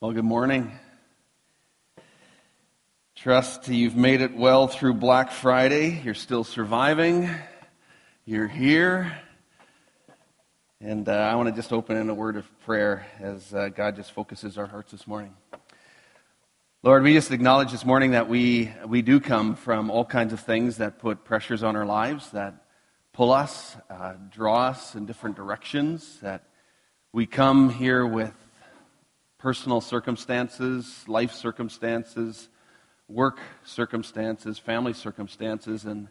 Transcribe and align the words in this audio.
Well, 0.00 0.12
good 0.12 0.24
morning. 0.24 0.70
Trust 3.16 3.66
you've 3.66 3.96
made 3.96 4.20
it 4.20 4.32
well 4.36 4.68
through 4.68 4.94
Black 4.94 5.32
Friday. 5.32 6.00
You're 6.04 6.14
still 6.14 6.44
surviving. 6.44 7.28
You're 8.24 8.46
here. 8.46 9.18
And 10.80 11.08
uh, 11.08 11.14
I 11.14 11.34
want 11.34 11.48
to 11.48 11.54
just 11.56 11.72
open 11.72 11.96
in 11.96 12.08
a 12.10 12.14
word 12.14 12.36
of 12.36 12.46
prayer 12.60 13.08
as 13.18 13.52
uh, 13.52 13.70
God 13.70 13.96
just 13.96 14.12
focuses 14.12 14.56
our 14.56 14.66
hearts 14.66 14.92
this 14.92 15.04
morning. 15.04 15.34
Lord, 16.84 17.02
we 17.02 17.14
just 17.14 17.32
acknowledge 17.32 17.72
this 17.72 17.84
morning 17.84 18.12
that 18.12 18.28
we, 18.28 18.72
we 18.86 19.02
do 19.02 19.18
come 19.18 19.56
from 19.56 19.90
all 19.90 20.04
kinds 20.04 20.32
of 20.32 20.38
things 20.38 20.76
that 20.76 21.00
put 21.00 21.24
pressures 21.24 21.64
on 21.64 21.74
our 21.74 21.86
lives, 21.86 22.30
that 22.30 22.54
pull 23.12 23.32
us, 23.32 23.76
uh, 23.90 24.12
draw 24.30 24.68
us 24.68 24.94
in 24.94 25.06
different 25.06 25.34
directions, 25.34 26.20
that 26.20 26.44
we 27.12 27.26
come 27.26 27.68
here 27.68 28.06
with 28.06 28.32
personal 29.38 29.80
circumstances, 29.80 31.04
life 31.06 31.32
circumstances, 31.32 32.48
work 33.08 33.38
circumstances, 33.64 34.58
family 34.58 34.92
circumstances, 34.92 35.84
and 35.84 36.08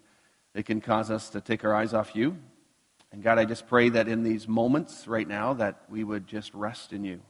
it 0.55 0.65
can 0.65 0.81
cause 0.81 1.11
us 1.11 1.29
to 1.29 1.41
take 1.41 1.63
our 1.63 1.75
eyes 1.75 1.93
off 1.93 2.15
you. 2.15 2.37
And 3.11 3.21
God, 3.21 3.37
I 3.37 3.45
just 3.45 3.67
pray 3.67 3.89
that 3.89 4.07
in 4.07 4.23
these 4.23 4.47
moments 4.47 5.07
right 5.07 5.27
now 5.27 5.53
that 5.53 5.83
we 5.89 6.03
would 6.03 6.27
just 6.27 6.53
rest 6.53 6.93
in 6.93 7.03
you. 7.03 7.21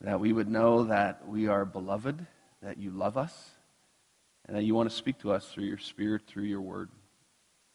That 0.00 0.20
we 0.20 0.32
would 0.32 0.48
know 0.48 0.84
that 0.84 1.26
we 1.26 1.48
are 1.48 1.64
beloved, 1.64 2.24
that 2.62 2.78
you 2.78 2.90
love 2.90 3.16
us, 3.16 3.50
and 4.46 4.56
that 4.56 4.62
you 4.62 4.74
want 4.74 4.88
to 4.88 4.94
speak 4.94 5.18
to 5.20 5.32
us 5.32 5.48
through 5.48 5.64
your 5.64 5.78
spirit, 5.78 6.22
through 6.26 6.44
your 6.44 6.60
word. 6.60 6.90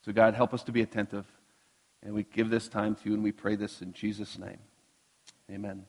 So 0.06 0.12
God, 0.12 0.34
help 0.34 0.54
us 0.54 0.64
to 0.64 0.72
be 0.72 0.82
attentive. 0.82 1.26
And 2.02 2.14
we 2.14 2.24
give 2.24 2.50
this 2.50 2.68
time 2.68 2.96
to 2.96 3.10
you 3.10 3.14
and 3.14 3.24
we 3.24 3.32
pray 3.32 3.56
this 3.56 3.82
in 3.82 3.94
Jesus' 3.94 4.38
name. 4.38 4.60
Amen. 5.52 5.86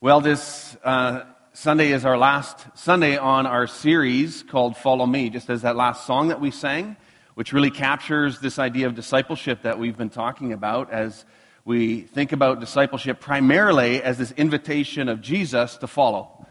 Well, 0.00 0.20
this 0.20 0.76
uh, 0.84 1.24
Sunday 1.54 1.90
is 1.90 2.04
our 2.04 2.16
last 2.16 2.64
Sunday 2.74 3.16
on 3.16 3.46
our 3.46 3.66
series 3.66 4.44
called 4.44 4.76
Follow 4.76 5.06
Me, 5.06 5.28
just 5.28 5.50
as 5.50 5.62
that 5.62 5.74
last 5.74 6.06
song 6.06 6.28
that 6.28 6.40
we 6.40 6.52
sang, 6.52 6.96
which 7.34 7.52
really 7.52 7.72
captures 7.72 8.38
this 8.38 8.60
idea 8.60 8.86
of 8.86 8.94
discipleship 8.94 9.62
that 9.62 9.80
we've 9.80 9.96
been 9.96 10.08
talking 10.08 10.52
about 10.52 10.92
as 10.92 11.24
we 11.64 12.02
think 12.02 12.30
about 12.30 12.60
discipleship 12.60 13.18
primarily 13.18 14.00
as 14.00 14.18
this 14.18 14.30
invitation 14.36 15.08
of 15.08 15.20
Jesus 15.20 15.76
to 15.78 15.88
follow. 15.88 16.46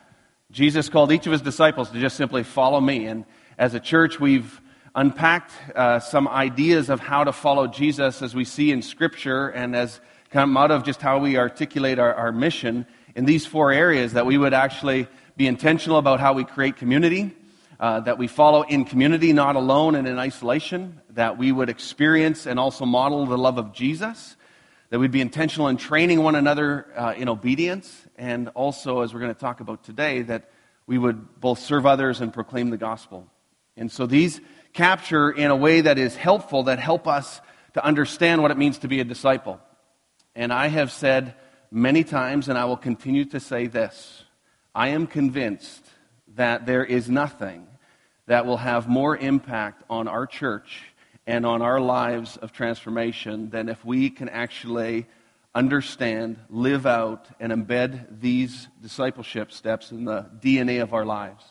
Jesus 0.52 0.90
called 0.90 1.14
each 1.14 1.26
of 1.26 1.32
his 1.32 1.42
disciples 1.42 1.90
to 1.92 2.02
just 2.02 2.18
simply 2.18 2.44
follow 2.44 2.82
me. 2.82 3.06
And 3.06 3.24
as 3.58 3.74
a 3.74 3.80
church, 3.80 4.20
we've 4.20 4.60
unpacked 4.94 5.54
uh, 5.74 6.02
some 6.02 6.28
ideas 6.28 6.90
of 6.90 7.00
how 7.00 7.24
to 7.24 7.32
follow 7.32 7.68
Jesus 7.68 8.22
as 8.22 8.36
we 8.36 8.44
see 8.44 8.72
in 8.72 8.82
Scripture 8.82 9.48
and 9.48 9.74
as 9.74 10.02
come 10.32 10.58
out 10.58 10.72
of 10.72 10.84
just 10.84 11.02
how 11.02 11.20
we 11.20 11.38
articulate 11.38 11.98
our, 11.98 12.14
our 12.14 12.34
mission 12.34 12.86
in 13.18 13.26
these 13.26 13.48
four 13.48 13.72
areas 13.72 14.14
that 14.14 14.28
we 14.28 14.38
would 14.38 14.54
actually 14.54 15.08
be 15.36 15.48
intentional 15.48 15.98
about 15.98 16.20
how 16.20 16.34
we 16.34 16.44
create 16.44 16.78
community, 16.78 17.36
uh, 17.80 18.00
that 18.02 18.20
we 18.20 18.28
follow 18.28 18.62
in 18.62 18.86
community, 18.86 19.34
not 19.34 19.56
alone 19.56 19.96
and 19.96 20.08
in 20.08 20.20
isolation, 20.20 21.02
that 21.10 21.36
we 21.36 21.52
would 21.52 21.68
experience 21.68 22.46
and 22.46 22.60
also 22.60 22.86
model 22.86 23.26
the 23.26 23.38
love 23.38 23.58
of 23.58 23.74
Jesus, 23.74 24.38
that 24.92 25.00
we'd 25.00 25.10
be 25.10 25.20
intentional 25.20 25.68
in 25.68 25.78
training 25.78 26.22
one 26.22 26.36
another 26.36 26.86
uh, 26.96 27.14
in 27.18 27.28
obedience, 27.28 28.06
and 28.18 28.50
also, 28.50 29.02
as 29.02 29.16
we're 29.16 29.20
going 29.20 29.34
to 29.34 29.40
talk 29.40 29.62
about 29.62 29.84
today, 29.84 30.22
that 30.22 30.52
we 30.86 31.00
would 31.00 31.42
both 31.42 31.58
serve 31.58 31.88
others 31.88 32.22
and 32.22 32.32
proclaim 32.32 32.70
the 32.70 32.78
gospel. 32.78 33.28
And 33.76 33.92
so 33.92 34.06
these 34.06 34.40
capture 34.74 35.32
in 35.32 35.50
a 35.50 35.56
way 35.56 35.82
that 35.82 35.98
is 35.98 36.16
helpful, 36.16 36.64
that 36.64 36.78
help 36.78 37.08
us 37.08 37.42
to 37.74 37.84
understand 37.84 38.44
what 38.44 38.52
it 38.52 38.58
means 38.58 38.78
to 38.80 38.88
be 38.88 39.00
a 39.00 39.04
disciple. 39.04 39.60
And 40.36 40.54
I 40.54 40.68
have 40.68 40.92
said, 40.92 41.34
many 41.72 42.04
times, 42.04 42.50
and 42.50 42.58
I 42.58 42.66
will 42.66 42.78
continue 42.78 43.26
to 43.26 43.40
say 43.40 43.68
this 43.68 44.24
I 44.74 44.90
am 44.90 45.08
convinced 45.08 45.86
that 46.36 46.66
there 46.66 46.86
is 46.86 47.10
nothing 47.10 47.68
that 48.28 48.46
will 48.46 48.58
have 48.58 48.88
more 48.88 49.18
impact 49.18 49.84
on 49.90 50.08
our 50.08 50.28
church 50.28 50.84
and 51.26 51.46
on 51.46 51.62
our 51.62 51.80
lives 51.80 52.38
of 52.38 52.52
transformation 52.54 53.50
than 53.50 53.70
if 53.70 53.84
we 53.84 54.10
can 54.10 54.30
actually 54.30 55.08
understand, 55.56 56.38
live 56.50 56.86
out, 56.86 57.28
and 57.40 57.52
embed 57.52 58.22
these 58.22 58.68
discipleship 58.82 59.52
steps 59.52 59.92
in 59.92 60.06
the 60.06 60.30
DNA 60.40 60.82
of 60.82 60.94
our 60.94 61.06
lives. 61.06 61.44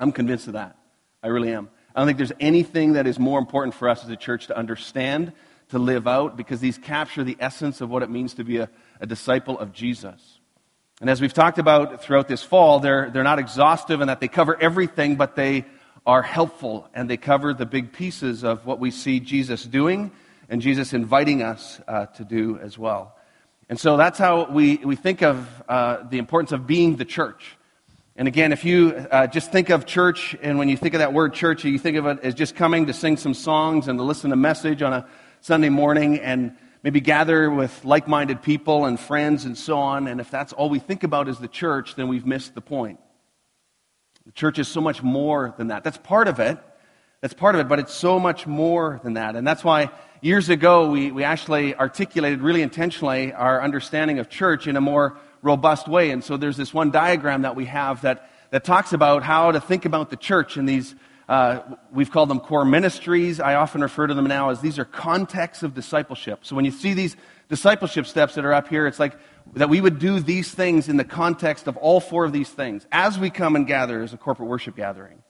I'm 0.00 0.10
convinced 0.10 0.48
of 0.48 0.54
that. 0.54 0.76
I 1.22 1.28
really 1.28 1.52
am. 1.52 1.70
I 1.94 2.00
don't 2.00 2.08
think 2.08 2.18
there's 2.18 2.32
anything 2.40 2.94
that 2.94 3.06
is 3.06 3.18
more 3.18 3.38
important 3.38 3.74
for 3.74 3.88
us 3.88 4.02
as 4.02 4.10
a 4.10 4.16
church 4.16 4.48
to 4.48 4.58
understand, 4.58 5.32
to 5.68 5.78
live 5.78 6.08
out, 6.08 6.36
because 6.36 6.60
these 6.60 6.76
capture 6.76 7.22
the 7.22 7.36
essence 7.38 7.80
of 7.80 7.88
what 7.88 8.02
it 8.02 8.10
means 8.10 8.34
to 8.34 8.44
be 8.44 8.58
a, 8.58 8.68
a 9.04 9.06
disciple 9.06 9.58
of 9.58 9.70
Jesus. 9.74 10.38
And 11.02 11.10
as 11.10 11.20
we've 11.20 11.34
talked 11.34 11.58
about 11.58 12.02
throughout 12.02 12.26
this 12.26 12.42
fall, 12.42 12.80
they're, 12.80 13.10
they're 13.10 13.22
not 13.22 13.38
exhaustive 13.38 14.00
in 14.00 14.08
that 14.08 14.18
they 14.18 14.28
cover 14.28 14.58
everything, 14.58 15.16
but 15.16 15.36
they 15.36 15.66
are 16.06 16.22
helpful 16.22 16.88
and 16.94 17.08
they 17.08 17.18
cover 17.18 17.52
the 17.52 17.66
big 17.66 17.92
pieces 17.92 18.44
of 18.44 18.64
what 18.64 18.80
we 18.80 18.90
see 18.90 19.20
Jesus 19.20 19.62
doing 19.62 20.10
and 20.48 20.62
Jesus 20.62 20.94
inviting 20.94 21.42
us 21.42 21.82
uh, 21.86 22.06
to 22.06 22.24
do 22.24 22.58
as 22.62 22.78
well. 22.78 23.14
And 23.68 23.78
so 23.78 23.98
that's 23.98 24.18
how 24.18 24.50
we, 24.50 24.76
we 24.78 24.96
think 24.96 25.22
of 25.22 25.46
uh, 25.68 26.08
the 26.08 26.16
importance 26.16 26.52
of 26.52 26.66
being 26.66 26.96
the 26.96 27.04
church. 27.04 27.58
And 28.16 28.26
again, 28.26 28.52
if 28.52 28.64
you 28.64 29.06
uh, 29.10 29.26
just 29.26 29.52
think 29.52 29.68
of 29.68 29.84
church, 29.84 30.34
and 30.40 30.58
when 30.58 30.70
you 30.70 30.78
think 30.78 30.94
of 30.94 31.00
that 31.00 31.12
word 31.12 31.34
church, 31.34 31.62
you 31.64 31.78
think 31.78 31.98
of 31.98 32.06
it 32.06 32.20
as 32.22 32.32
just 32.32 32.56
coming 32.56 32.86
to 32.86 32.94
sing 32.94 33.18
some 33.18 33.34
songs 33.34 33.86
and 33.86 33.98
to 33.98 34.02
listen 34.02 34.30
to 34.30 34.34
a 34.34 34.36
message 34.38 34.80
on 34.80 34.94
a 34.94 35.06
Sunday 35.42 35.68
morning, 35.68 36.20
and 36.20 36.56
maybe 36.84 37.00
gather 37.00 37.50
with 37.50 37.82
like 37.82 38.06
minded 38.06 38.42
people 38.42 38.84
and 38.84 39.00
friends 39.00 39.46
and 39.46 39.56
so 39.56 39.78
on. 39.78 40.06
And 40.06 40.20
if 40.20 40.30
that's 40.30 40.52
all 40.52 40.68
we 40.68 40.78
think 40.78 41.02
about 41.02 41.28
is 41.28 41.38
the 41.38 41.48
church, 41.48 41.94
then 41.94 42.08
we've 42.08 42.26
missed 42.26 42.54
the 42.54 42.60
point. 42.60 43.00
The 44.26 44.32
church 44.32 44.58
is 44.58 44.68
so 44.68 44.82
much 44.82 45.02
more 45.02 45.54
than 45.56 45.68
that. 45.68 45.82
That's 45.82 45.96
part 45.96 46.28
of 46.28 46.38
it. 46.38 46.58
That's 47.22 47.32
part 47.32 47.54
of 47.54 47.62
it, 47.62 47.68
but 47.68 47.78
it's 47.78 47.94
so 47.94 48.20
much 48.20 48.46
more 48.46 49.00
than 49.02 49.14
that. 49.14 49.34
And 49.34 49.46
that's 49.46 49.64
why 49.64 49.90
years 50.20 50.50
ago 50.50 50.90
we, 50.90 51.10
we 51.10 51.24
actually 51.24 51.74
articulated 51.74 52.42
really 52.42 52.60
intentionally 52.60 53.32
our 53.32 53.62
understanding 53.62 54.18
of 54.18 54.28
church 54.28 54.66
in 54.66 54.76
a 54.76 54.80
more 54.80 55.16
robust 55.40 55.88
way. 55.88 56.10
And 56.10 56.22
so 56.22 56.36
there's 56.36 56.58
this 56.58 56.74
one 56.74 56.90
diagram 56.90 57.42
that 57.42 57.56
we 57.56 57.64
have 57.64 58.02
that, 58.02 58.28
that 58.50 58.62
talks 58.62 58.92
about 58.92 59.22
how 59.22 59.52
to 59.52 59.60
think 59.60 59.86
about 59.86 60.10
the 60.10 60.16
church 60.16 60.58
in 60.58 60.66
these 60.66 60.94
uh, 61.28 61.60
we've 61.92 62.10
called 62.10 62.28
them 62.28 62.40
core 62.40 62.64
ministries. 62.64 63.40
I 63.40 63.54
often 63.54 63.80
refer 63.80 64.06
to 64.06 64.14
them 64.14 64.26
now 64.26 64.50
as 64.50 64.60
these 64.60 64.78
are 64.78 64.84
contexts 64.84 65.62
of 65.62 65.74
discipleship. 65.74 66.40
So 66.42 66.54
when 66.54 66.64
you 66.64 66.70
see 66.70 66.92
these 66.92 67.16
discipleship 67.48 68.06
steps 68.06 68.34
that 68.34 68.44
are 68.44 68.52
up 68.52 68.68
here, 68.68 68.86
it's 68.86 68.98
like 68.98 69.18
that 69.54 69.68
we 69.68 69.80
would 69.80 69.98
do 69.98 70.20
these 70.20 70.52
things 70.52 70.88
in 70.88 70.96
the 70.96 71.04
context 71.04 71.66
of 71.66 71.76
all 71.78 72.00
four 72.00 72.24
of 72.24 72.32
these 72.32 72.50
things 72.50 72.86
as 72.92 73.18
we 73.18 73.30
come 73.30 73.56
and 73.56 73.66
gather 73.66 74.02
as 74.02 74.12
a 74.12 74.18
corporate 74.18 74.48
worship 74.48 74.76
gathering, 74.76 75.22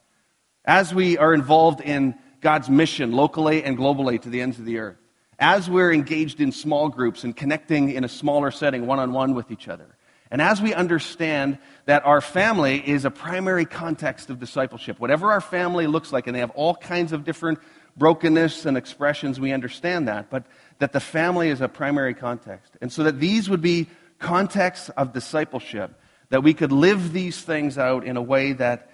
as 0.64 0.92
we 0.92 1.16
are 1.18 1.32
involved 1.32 1.80
in 1.80 2.14
God's 2.40 2.68
mission 2.68 3.12
locally 3.12 3.62
and 3.62 3.78
globally 3.78 4.20
to 4.20 4.28
the 4.28 4.40
ends 4.40 4.58
of 4.58 4.64
the 4.64 4.78
earth, 4.78 4.98
as 5.38 5.70
we're 5.70 5.92
engaged 5.92 6.40
in 6.40 6.50
small 6.50 6.88
groups 6.88 7.24
and 7.24 7.36
connecting 7.36 7.90
in 7.90 8.04
a 8.04 8.08
smaller 8.08 8.50
setting 8.50 8.86
one 8.86 8.98
on 8.98 9.12
one 9.12 9.34
with 9.34 9.50
each 9.50 9.68
other 9.68 9.96
and 10.34 10.42
as 10.42 10.60
we 10.60 10.74
understand 10.74 11.58
that 11.84 12.04
our 12.04 12.20
family 12.20 12.82
is 12.84 13.04
a 13.04 13.10
primary 13.12 13.64
context 13.64 14.30
of 14.30 14.40
discipleship, 14.40 14.98
whatever 14.98 15.30
our 15.30 15.40
family 15.40 15.86
looks 15.86 16.12
like, 16.12 16.26
and 16.26 16.34
they 16.34 16.40
have 16.40 16.50
all 16.56 16.74
kinds 16.74 17.12
of 17.12 17.22
different 17.22 17.60
brokenness 17.96 18.66
and 18.66 18.76
expressions, 18.76 19.38
we 19.38 19.52
understand 19.52 20.08
that, 20.08 20.30
but 20.30 20.44
that 20.80 20.90
the 20.90 20.98
family 20.98 21.50
is 21.50 21.60
a 21.60 21.68
primary 21.68 22.14
context. 22.14 22.76
And 22.80 22.92
so 22.92 23.04
that 23.04 23.20
these 23.20 23.48
would 23.48 23.60
be 23.60 23.86
contexts 24.18 24.88
of 24.88 25.12
discipleship, 25.12 25.92
that 26.30 26.42
we 26.42 26.52
could 26.52 26.72
live 26.72 27.12
these 27.12 27.40
things 27.40 27.78
out 27.78 28.04
in 28.04 28.16
a 28.16 28.22
way 28.22 28.54
that 28.54 28.90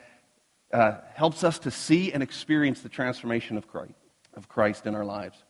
uh, 0.74 0.98
helps 1.14 1.42
us 1.42 1.58
to 1.60 1.70
see 1.70 2.12
and 2.12 2.22
experience 2.22 2.82
the 2.82 2.90
transformation 2.90 3.56
of 3.56 3.66
Christ, 3.66 3.94
of 4.34 4.46
Christ 4.50 4.84
in 4.84 4.94
our 4.94 5.06
lives. 5.06 5.42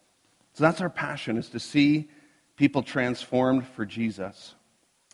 So 0.53 0.63
that's 0.63 0.81
our 0.83 0.89
passion, 0.89 1.37
is 1.37 1.49
to 1.49 1.59
see 1.59 2.11
people 2.55 2.85
transformed 2.85 3.67
for 3.67 3.85
Jesus. 3.85 4.55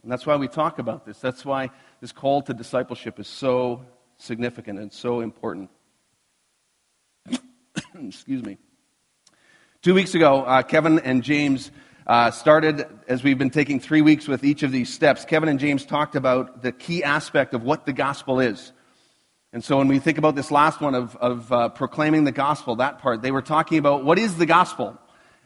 And 0.07 0.13
that's 0.13 0.25
why 0.25 0.37
we 0.37 0.47
talk 0.47 0.79
about 0.79 1.05
this. 1.05 1.19
That's 1.19 1.45
why 1.45 1.69
this 2.01 2.13
call 2.13 2.41
to 2.43 2.55
discipleship 2.55 3.19
is 3.19 3.27
so 3.27 3.85
significant 4.19 4.79
and 4.79 4.93
so 4.93 5.21
important. 5.21 5.69
Excuse 8.01 8.45
me. 8.45 8.57
Two 9.83 9.95
weeks 9.95 10.15
ago, 10.15 10.45
uh, 10.45 10.63
Kevin 10.63 11.01
and 11.01 11.25
James 11.25 11.73
uh, 12.07 12.31
started, 12.31 12.87
as 13.09 13.25
we've 13.25 13.37
been 13.37 13.51
taking 13.51 13.81
three 13.81 14.01
weeks 14.01 14.29
with 14.29 14.45
each 14.45 14.63
of 14.63 14.71
these 14.71 14.95
steps, 14.95 15.25
Kevin 15.25 15.49
and 15.49 15.59
James 15.59 15.85
talked 15.85 16.15
about 16.15 16.63
the 16.63 16.71
key 16.71 17.03
aspect 17.03 17.53
of 17.53 17.65
what 17.65 17.85
the 17.85 17.93
gospel 17.93 18.39
is. 18.39 18.71
And 19.53 19.65
so 19.65 19.79
when 19.79 19.89
we 19.89 19.99
think 19.99 20.19
about 20.19 20.37
this 20.37 20.53
last 20.53 20.81
one 20.81 20.95
of, 20.95 21.17
of 21.17 21.53
uh, 21.53 21.69
proclaiming 21.71 22.23
the 22.23 22.31
gospel, 22.31 22.77
that 22.77 23.01
part, 23.01 23.23
they 23.23 23.33
were 23.33 23.43
talking 23.43 23.79
about 23.79 24.05
what 24.05 24.21
is 24.21 24.37
the 24.37 24.47
gospel? 24.47 24.97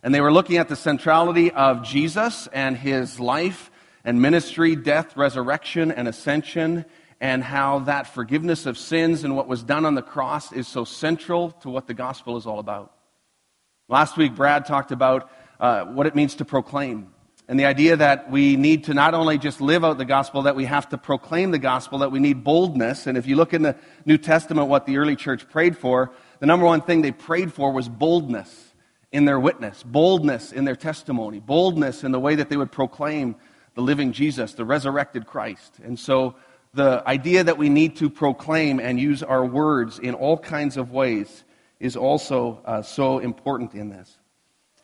And 0.02 0.14
they 0.14 0.20
were 0.20 0.30
looking 0.30 0.58
at 0.58 0.68
the 0.68 0.76
centrality 0.76 1.50
of 1.50 1.82
Jesus 1.82 2.46
and 2.52 2.76
his 2.76 3.18
life 3.18 3.70
and 4.04 4.20
ministry, 4.20 4.76
death, 4.76 5.16
resurrection, 5.16 5.90
and 5.90 6.08
ascension, 6.08 6.84
and 7.20 7.42
how 7.44 7.80
that 7.80 8.06
forgiveness 8.06 8.66
of 8.66 8.78
sins 8.78 9.24
and 9.24 9.36
what 9.36 9.46
was 9.46 9.62
done 9.62 9.84
on 9.84 9.94
the 9.94 10.02
cross 10.02 10.52
is 10.52 10.66
so 10.66 10.84
central 10.84 11.50
to 11.50 11.68
what 11.68 11.86
the 11.86 11.94
gospel 11.94 12.36
is 12.36 12.46
all 12.46 12.58
about. 12.58 12.94
Last 13.88 14.16
week, 14.16 14.34
Brad 14.34 14.66
talked 14.66 14.92
about 14.92 15.30
uh, 15.58 15.84
what 15.84 16.06
it 16.06 16.14
means 16.14 16.36
to 16.36 16.44
proclaim 16.44 17.12
and 17.50 17.58
the 17.58 17.64
idea 17.64 17.96
that 17.96 18.30
we 18.30 18.54
need 18.54 18.84
to 18.84 18.94
not 18.94 19.12
only 19.12 19.36
just 19.36 19.60
live 19.60 19.84
out 19.84 19.98
the 19.98 20.04
gospel, 20.04 20.42
that 20.42 20.54
we 20.54 20.66
have 20.66 20.88
to 20.90 20.96
proclaim 20.96 21.50
the 21.50 21.58
gospel, 21.58 21.98
that 21.98 22.12
we 22.12 22.20
need 22.20 22.44
boldness. 22.44 23.08
And 23.08 23.18
if 23.18 23.26
you 23.26 23.34
look 23.34 23.52
in 23.52 23.62
the 23.62 23.74
New 24.06 24.18
Testament, 24.18 24.68
what 24.68 24.86
the 24.86 24.98
early 24.98 25.16
church 25.16 25.48
prayed 25.48 25.76
for, 25.76 26.12
the 26.38 26.46
number 26.46 26.64
one 26.64 26.80
thing 26.80 27.02
they 27.02 27.10
prayed 27.10 27.52
for 27.52 27.72
was 27.72 27.88
boldness 27.88 28.72
in 29.10 29.24
their 29.24 29.40
witness, 29.40 29.82
boldness 29.82 30.52
in 30.52 30.64
their 30.64 30.76
testimony, 30.76 31.40
boldness 31.40 32.04
in 32.04 32.12
the 32.12 32.20
way 32.20 32.36
that 32.36 32.50
they 32.50 32.56
would 32.56 32.70
proclaim 32.70 33.34
the 33.74 33.82
living 33.82 34.12
Jesus, 34.12 34.54
the 34.54 34.64
resurrected 34.64 35.26
Christ. 35.26 35.74
And 35.82 35.98
so 35.98 36.34
the 36.74 37.02
idea 37.06 37.44
that 37.44 37.58
we 37.58 37.68
need 37.68 37.96
to 37.96 38.10
proclaim 38.10 38.80
and 38.80 38.98
use 38.98 39.22
our 39.22 39.44
words 39.44 39.98
in 39.98 40.14
all 40.14 40.38
kinds 40.38 40.76
of 40.76 40.92
ways 40.92 41.44
is 41.78 41.96
also 41.96 42.60
uh, 42.64 42.82
so 42.82 43.18
important 43.18 43.74
in 43.74 43.88
this. 43.88 44.18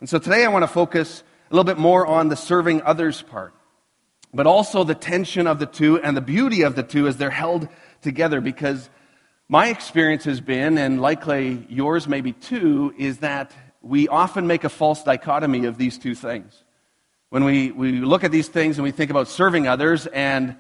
And 0.01 0.09
so 0.09 0.19
today 0.19 0.45
I 0.45 0.49
want 0.49 0.63
to 0.63 0.69
focus 0.69 1.23
a 1.51 1.55
little 1.55 1.65
bit 1.65 1.79
more 1.79 2.07
on 2.07 2.29
the 2.29 2.37
serving 2.37 2.83
others 2.83 3.23
part, 3.23 3.55
but 4.35 4.47
also 4.47 4.85
the 4.85 4.95
tension 4.95 5.47
of 5.47 5.59
the 5.59 5.67
two 5.67 6.01
and 6.01 6.17
the 6.17 6.21
beauty 6.21 6.63
of 6.63 6.75
the 6.75 6.83
two 6.83 7.07
as 7.07 7.17
they're 7.17 7.31
held 7.31 7.69
together 8.03 8.41
because 8.41 8.91
my 9.49 9.69
experience 9.69 10.25
has 10.25 10.41
been, 10.41 10.77
and 10.77 11.01
likely 11.01 11.65
yours 11.69 12.09
maybe 12.09 12.33
too, 12.33 12.93
is 12.99 13.19
that 13.19 13.53
we 13.81 14.09
often 14.09 14.49
make 14.49 14.65
a 14.65 14.69
false 14.69 15.05
dichotomy 15.05 15.67
of 15.67 15.79
these 15.79 15.99
two 15.99 16.17
things. 16.17 16.65
When 17.31 17.45
we, 17.45 17.73
we 17.73 17.93
look 17.93 18.25
at 18.25 18.31
these 18.31 18.49
things 18.49 18.79
and 18.79 18.85
we 18.85 18.93
think 18.93 19.11
about 19.11 19.29
serving 19.29 19.67
others 19.67 20.07
and 20.07 20.57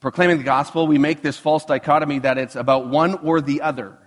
proclaiming 0.00 0.38
the 0.38 0.44
gospel, 0.44 0.86
we 0.86 0.98
make 0.98 1.22
this 1.22 1.36
false 1.36 1.64
dichotomy 1.64 2.20
that 2.20 2.38
it's 2.38 2.56
about 2.56 2.88
one 2.88 3.14
or 3.16 3.40
the 3.40 3.62
other. 3.62 3.98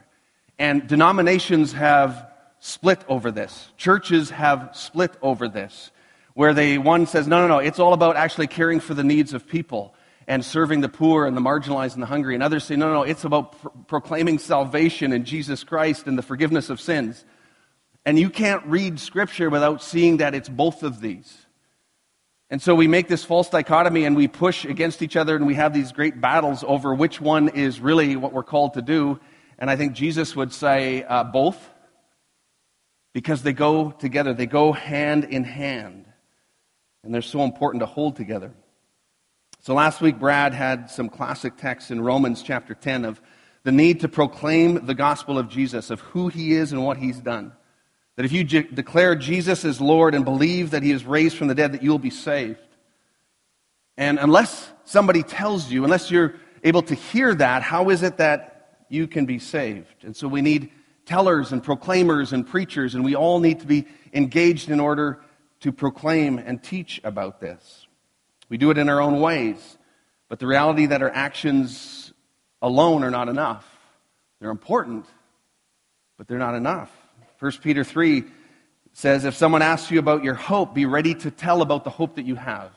And 0.57 0.87
denominations 0.87 1.73
have 1.73 2.31
split 2.59 3.03
over 3.07 3.31
this. 3.31 3.71
Churches 3.77 4.31
have 4.31 4.71
split 4.73 5.13
over 5.21 5.47
this 5.47 5.91
where 6.33 6.53
they 6.53 6.77
one 6.77 7.05
says, 7.05 7.27
no, 7.27 7.41
no, 7.41 7.47
no, 7.47 7.59
it's 7.59 7.79
all 7.79 7.91
about 7.91 8.15
actually 8.15 8.47
caring 8.47 8.79
for 8.79 8.93
the 8.93 9.03
needs 9.03 9.33
of 9.33 9.45
people 9.45 9.93
and 10.25 10.45
serving 10.45 10.79
the 10.79 10.87
poor 10.87 11.25
and 11.25 11.35
the 11.35 11.41
marginalized 11.41 11.95
and 11.95 12.01
the 12.01 12.07
hungry. 12.07 12.33
And 12.33 12.41
others 12.41 12.63
say, 12.63 12.75
no, 12.75 12.87
no, 12.87 12.93
no, 12.93 13.03
it's 13.03 13.25
about 13.25 13.59
pro- 13.61 13.71
proclaiming 13.87 14.39
salvation 14.39 15.11
in 15.11 15.25
Jesus 15.25 15.63
Christ 15.63 16.07
and 16.07 16.17
the 16.17 16.21
forgiveness 16.21 16.69
of 16.69 16.79
sins. 16.79 17.25
And 18.05 18.17
you 18.17 18.29
can't 18.29 18.65
read 18.65 18.99
Scripture 18.99 19.49
without 19.49 19.83
seeing 19.83 20.17
that 20.17 20.33
it's 20.33 20.47
both 20.47 20.83
of 20.83 21.01
these. 21.01 21.45
And 22.51 22.61
so 22.61 22.73
we 22.73 22.87
make 22.87 23.07
this 23.07 23.23
false 23.23 23.49
dichotomy 23.49 24.05
and 24.05 24.15
we 24.15 24.27
push 24.27 24.65
against 24.65 25.03
each 25.03 25.15
other 25.15 25.35
and 25.35 25.45
we 25.45 25.53
have 25.55 25.73
these 25.73 25.91
great 25.91 26.19
battles 26.19 26.63
over 26.67 26.95
which 26.95 27.21
one 27.21 27.49
is 27.49 27.79
really 27.79 28.15
what 28.15 28.33
we're 28.33 28.43
called 28.43 28.73
to 28.73 28.81
do. 28.81 29.19
And 29.59 29.69
I 29.69 29.75
think 29.75 29.93
Jesus 29.93 30.35
would 30.35 30.51
say 30.51 31.03
uh, 31.03 31.23
both 31.25 31.69
because 33.13 33.43
they 33.43 33.53
go 33.53 33.91
together, 33.91 34.33
they 34.33 34.47
go 34.47 34.71
hand 34.71 35.25
in 35.25 35.43
hand. 35.43 36.05
And 37.03 37.13
they're 37.13 37.21
so 37.21 37.43
important 37.43 37.81
to 37.81 37.85
hold 37.85 38.15
together. 38.15 38.51
So 39.61 39.73
last 39.73 40.01
week, 40.01 40.19
Brad 40.19 40.53
had 40.53 40.89
some 40.89 41.09
classic 41.09 41.57
texts 41.57 41.91
in 41.91 42.01
Romans 42.01 42.41
chapter 42.41 42.73
10 42.73 43.05
of 43.05 43.21
the 43.63 43.71
need 43.71 44.01
to 44.01 44.07
proclaim 44.07 44.85
the 44.85 44.95
gospel 44.95 45.37
of 45.37 45.49
Jesus, 45.49 45.89
of 45.91 45.99
who 45.99 46.29
he 46.29 46.53
is 46.53 46.71
and 46.71 46.83
what 46.83 46.97
he's 46.97 47.19
done. 47.19 47.51
That 48.19 48.25
if 48.25 48.33
you 48.33 48.43
declare 48.43 49.15
Jesus 49.15 49.63
as 49.63 49.79
Lord 49.79 50.13
and 50.13 50.25
believe 50.25 50.71
that 50.71 50.83
he 50.83 50.91
is 50.91 51.05
raised 51.05 51.37
from 51.37 51.47
the 51.47 51.55
dead, 51.55 51.71
that 51.71 51.81
you'll 51.81 51.99
be 51.99 52.09
saved. 52.09 52.59
And 53.95 54.19
unless 54.19 54.69
somebody 54.83 55.23
tells 55.23 55.71
you, 55.71 55.85
unless 55.85 56.11
you're 56.11 56.35
able 56.61 56.81
to 56.81 56.95
hear 56.95 57.33
that, 57.33 57.61
how 57.61 57.89
is 57.89 58.03
it 58.03 58.17
that 58.17 58.83
you 58.89 59.07
can 59.07 59.25
be 59.25 59.39
saved? 59.39 60.03
And 60.03 60.17
so 60.17 60.27
we 60.27 60.41
need 60.41 60.69
tellers 61.05 61.53
and 61.53 61.63
proclaimers 61.63 62.33
and 62.33 62.45
preachers, 62.45 62.93
and 62.93 63.05
we 63.05 63.15
all 63.15 63.39
need 63.39 63.61
to 63.61 63.65
be 63.65 63.85
engaged 64.11 64.69
in 64.69 64.81
order 64.81 65.21
to 65.61 65.71
proclaim 65.71 66.39
and 66.39 66.61
teach 66.61 66.99
about 67.05 67.39
this. 67.39 67.87
We 68.49 68.57
do 68.57 68.69
it 68.69 68.77
in 68.77 68.89
our 68.89 68.99
own 68.99 69.21
ways, 69.21 69.77
but 70.27 70.39
the 70.39 70.47
reality 70.47 70.87
that 70.87 71.01
our 71.01 71.09
actions 71.09 72.11
alone 72.61 73.05
are 73.05 73.11
not 73.11 73.29
enough. 73.29 73.65
They're 74.41 74.51
important, 74.51 75.05
but 76.17 76.27
they're 76.27 76.37
not 76.37 76.55
enough. 76.55 76.91
1 77.39 77.51
Peter 77.61 77.83
3 77.83 78.23
says, 78.93 79.25
If 79.25 79.35
someone 79.35 79.61
asks 79.61 79.91
you 79.91 79.99
about 79.99 80.23
your 80.23 80.33
hope, 80.35 80.73
be 80.73 80.85
ready 80.85 81.15
to 81.15 81.31
tell 81.31 81.61
about 81.61 81.83
the 81.83 81.89
hope 81.89 82.15
that 82.15 82.25
you 82.25 82.35
have. 82.35 82.71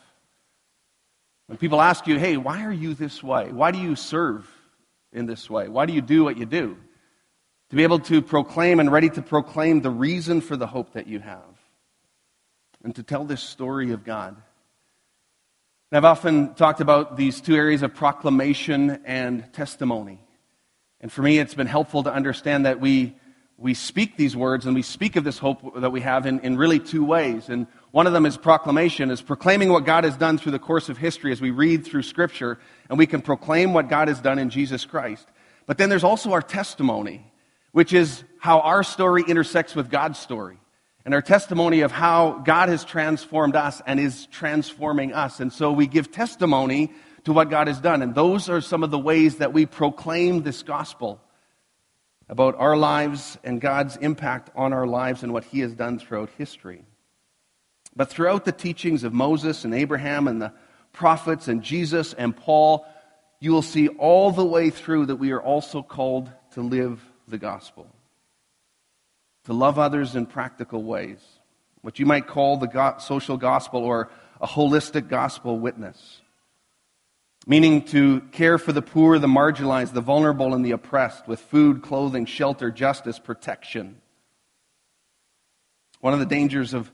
When 1.46 1.58
people 1.58 1.80
ask 1.80 2.06
you, 2.06 2.18
hey, 2.18 2.36
why 2.36 2.64
are 2.64 2.72
you 2.72 2.94
this 2.94 3.22
way? 3.22 3.52
Why 3.52 3.72
do 3.72 3.78
you 3.78 3.96
serve 3.96 4.48
in 5.12 5.26
this 5.26 5.50
way? 5.50 5.68
Why 5.68 5.84
do 5.84 5.92
you 5.92 6.00
do 6.00 6.24
what 6.24 6.38
you 6.38 6.46
do? 6.46 6.78
To 7.70 7.76
be 7.76 7.82
able 7.82 7.98
to 8.00 8.22
proclaim 8.22 8.80
and 8.80 8.90
ready 8.90 9.10
to 9.10 9.20
proclaim 9.22 9.80
the 9.80 9.90
reason 9.90 10.40
for 10.40 10.56
the 10.56 10.66
hope 10.66 10.92
that 10.92 11.06
you 11.06 11.18
have 11.20 11.42
and 12.84 12.94
to 12.96 13.02
tell 13.02 13.24
this 13.24 13.42
story 13.42 13.92
of 13.92 14.04
God. 14.04 14.36
And 15.90 15.98
I've 15.98 16.04
often 16.04 16.54
talked 16.54 16.80
about 16.80 17.16
these 17.16 17.40
two 17.40 17.54
areas 17.54 17.82
of 17.82 17.94
proclamation 17.94 19.02
and 19.04 19.52
testimony. 19.52 20.20
And 21.00 21.12
for 21.12 21.20
me, 21.20 21.38
it's 21.38 21.54
been 21.54 21.66
helpful 21.66 22.04
to 22.04 22.12
understand 22.12 22.64
that 22.64 22.80
we, 22.80 23.14
we 23.62 23.74
speak 23.74 24.16
these 24.16 24.36
words 24.36 24.66
and 24.66 24.74
we 24.74 24.82
speak 24.82 25.14
of 25.14 25.22
this 25.22 25.38
hope 25.38 25.80
that 25.80 25.90
we 25.90 26.00
have 26.00 26.26
in, 26.26 26.40
in 26.40 26.56
really 26.56 26.80
two 26.80 27.04
ways. 27.04 27.48
And 27.48 27.68
one 27.92 28.08
of 28.08 28.12
them 28.12 28.26
is 28.26 28.36
proclamation, 28.36 29.10
is 29.10 29.22
proclaiming 29.22 29.70
what 29.70 29.84
God 29.84 30.02
has 30.04 30.16
done 30.16 30.36
through 30.36 30.52
the 30.52 30.58
course 30.58 30.88
of 30.88 30.98
history 30.98 31.30
as 31.30 31.40
we 31.40 31.50
read 31.50 31.84
through 31.84 32.02
Scripture, 32.02 32.58
and 32.88 32.98
we 32.98 33.06
can 33.06 33.22
proclaim 33.22 33.72
what 33.72 33.88
God 33.88 34.08
has 34.08 34.20
done 34.20 34.38
in 34.38 34.50
Jesus 34.50 34.84
Christ. 34.84 35.28
But 35.66 35.78
then 35.78 35.88
there's 35.88 36.04
also 36.04 36.32
our 36.32 36.42
testimony, 36.42 37.24
which 37.70 37.92
is 37.92 38.24
how 38.40 38.60
our 38.60 38.82
story 38.82 39.22
intersects 39.26 39.76
with 39.76 39.90
God's 39.90 40.18
story 40.18 40.58
and 41.04 41.14
our 41.14 41.22
testimony 41.22 41.80
of 41.80 41.92
how 41.92 42.42
God 42.44 42.68
has 42.68 42.84
transformed 42.84 43.54
us 43.54 43.80
and 43.86 44.00
is 44.00 44.26
transforming 44.26 45.12
us. 45.12 45.40
And 45.40 45.52
so 45.52 45.72
we 45.72 45.86
give 45.86 46.10
testimony 46.10 46.92
to 47.24 47.32
what 47.32 47.50
God 47.50 47.68
has 47.68 47.80
done. 47.80 48.02
And 48.02 48.14
those 48.14 48.48
are 48.48 48.60
some 48.60 48.82
of 48.82 48.90
the 48.90 48.98
ways 48.98 49.36
that 49.36 49.52
we 49.52 49.66
proclaim 49.66 50.42
this 50.42 50.62
gospel 50.64 51.20
about 52.28 52.56
our 52.58 52.76
lives 52.76 53.38
and 53.44 53.60
God's 53.60 53.96
impact 53.96 54.50
on 54.54 54.72
our 54.72 54.86
lives 54.86 55.22
and 55.22 55.32
what 55.32 55.44
He 55.44 55.60
has 55.60 55.74
done 55.74 55.98
throughout 55.98 56.30
history. 56.38 56.84
But 57.94 58.08
throughout 58.08 58.44
the 58.44 58.52
teachings 58.52 59.04
of 59.04 59.12
Moses 59.12 59.64
and 59.64 59.74
Abraham 59.74 60.28
and 60.28 60.40
the 60.40 60.52
prophets 60.92 61.48
and 61.48 61.62
Jesus 61.62 62.14
and 62.14 62.36
Paul, 62.36 62.86
you 63.40 63.52
will 63.52 63.62
see 63.62 63.88
all 63.88 64.30
the 64.30 64.44
way 64.44 64.70
through 64.70 65.06
that 65.06 65.16
we 65.16 65.32
are 65.32 65.42
also 65.42 65.82
called 65.82 66.30
to 66.52 66.62
live 66.62 67.02
the 67.28 67.38
gospel 67.38 67.88
to 69.44 69.52
love 69.52 69.78
others 69.78 70.14
in 70.14 70.26
practical 70.26 70.82
ways, 70.82 71.18
what 71.80 71.98
you 71.98 72.06
might 72.06 72.26
call 72.26 72.56
the 72.56 72.98
social 72.98 73.36
gospel 73.36 73.82
or 73.82 74.10
a 74.40 74.46
holistic 74.46 75.08
gospel 75.08 75.58
witness. 75.58 76.21
Meaning 77.46 77.82
to 77.86 78.20
care 78.32 78.56
for 78.56 78.72
the 78.72 78.82
poor, 78.82 79.18
the 79.18 79.26
marginalized, 79.26 79.92
the 79.92 80.00
vulnerable, 80.00 80.54
and 80.54 80.64
the 80.64 80.70
oppressed 80.70 81.26
with 81.26 81.40
food, 81.40 81.82
clothing, 81.82 82.24
shelter, 82.24 82.70
justice, 82.70 83.18
protection. 83.18 84.00
One 86.00 86.12
of 86.12 86.20
the 86.20 86.26
dangers 86.26 86.72
of 86.72 86.90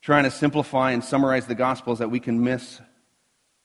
trying 0.00 0.24
to 0.24 0.30
simplify 0.30 0.92
and 0.92 1.02
summarize 1.02 1.46
the 1.46 1.54
gospel 1.54 1.92
is 1.92 1.98
that 1.98 2.10
we 2.10 2.20
can 2.20 2.44
miss 2.44 2.80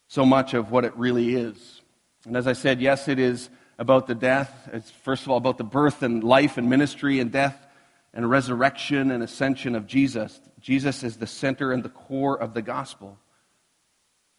so 0.07 0.25
much 0.25 0.53
of 0.53 0.71
what 0.71 0.85
it 0.85 0.95
really 0.95 1.35
is. 1.35 1.81
And 2.25 2.35
as 2.35 2.47
I 2.47 2.53
said, 2.53 2.81
yes, 2.81 3.07
it 3.07 3.19
is 3.19 3.49
about 3.77 4.07
the 4.07 4.15
death. 4.15 4.69
It's 4.73 4.89
first 4.89 5.23
of 5.23 5.29
all 5.29 5.37
about 5.37 5.57
the 5.57 5.63
birth 5.63 6.01
and 6.01 6.23
life 6.23 6.57
and 6.57 6.69
ministry 6.69 7.19
and 7.19 7.31
death 7.31 7.67
and 8.13 8.29
resurrection 8.29 9.11
and 9.11 9.21
ascension 9.21 9.75
of 9.75 9.85
Jesus. 9.85 10.39
Jesus 10.59 11.03
is 11.03 11.17
the 11.17 11.27
center 11.27 11.71
and 11.71 11.83
the 11.83 11.89
core 11.89 12.37
of 12.39 12.53
the 12.53 12.61
gospel. 12.61 13.17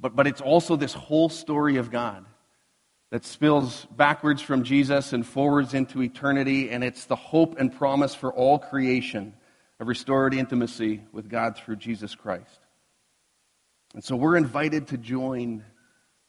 But, 0.00 0.16
but 0.16 0.26
it's 0.26 0.40
also 0.40 0.76
this 0.76 0.94
whole 0.94 1.28
story 1.28 1.76
of 1.76 1.90
God 1.90 2.24
that 3.10 3.24
spills 3.24 3.86
backwards 3.96 4.40
from 4.40 4.62
Jesus 4.62 5.12
and 5.12 5.26
forwards 5.26 5.74
into 5.74 6.02
eternity, 6.02 6.70
and 6.70 6.82
it's 6.82 7.06
the 7.06 7.16
hope 7.16 7.58
and 7.58 7.74
promise 7.74 8.14
for 8.14 8.32
all 8.32 8.58
creation 8.58 9.34
of 9.80 9.88
restored 9.88 10.32
intimacy 10.32 11.02
with 11.12 11.28
God 11.28 11.56
through 11.56 11.76
Jesus 11.76 12.14
Christ. 12.14 12.60
And 13.94 14.04
so 14.04 14.14
we're 14.14 14.36
invited 14.36 14.88
to 14.88 14.98
join 14.98 15.64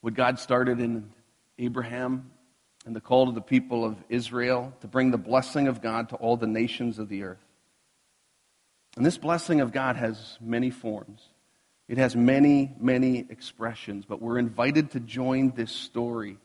what 0.02 0.16
God 0.16 0.40
started 0.40 0.80
in 0.80 1.12
Abraham 1.60 2.32
and 2.88 2.96
the 2.96 3.02
call 3.02 3.28
to 3.28 3.32
the 3.32 3.42
people 3.42 3.86
of 3.86 4.04
Israel 4.10 4.74
to 4.82 4.88
bring 4.88 5.12
the 5.12 5.18
blessing 5.18 5.68
of 5.68 5.82
God 5.82 6.10
to 6.10 6.16
all 6.16 6.38
the 6.38 6.48
nations 6.48 6.98
of 6.98 7.08
the 7.08 7.24
earth. 7.24 7.46
And 8.98 9.06
this 9.06 9.20
blessing 9.20 9.62
of 9.62 9.72
God 9.72 9.96
has 9.96 10.38
many 10.42 10.72
forms. 10.72 11.22
It 11.92 11.98
has 11.98 12.16
many, 12.16 12.74
many 12.80 13.26
expressions, 13.30 14.06
but 14.06 14.22
we're 14.22 14.38
invited 14.40 14.92
to 14.92 15.02
join 15.02 15.52
this 15.52 15.74
story 15.74 16.38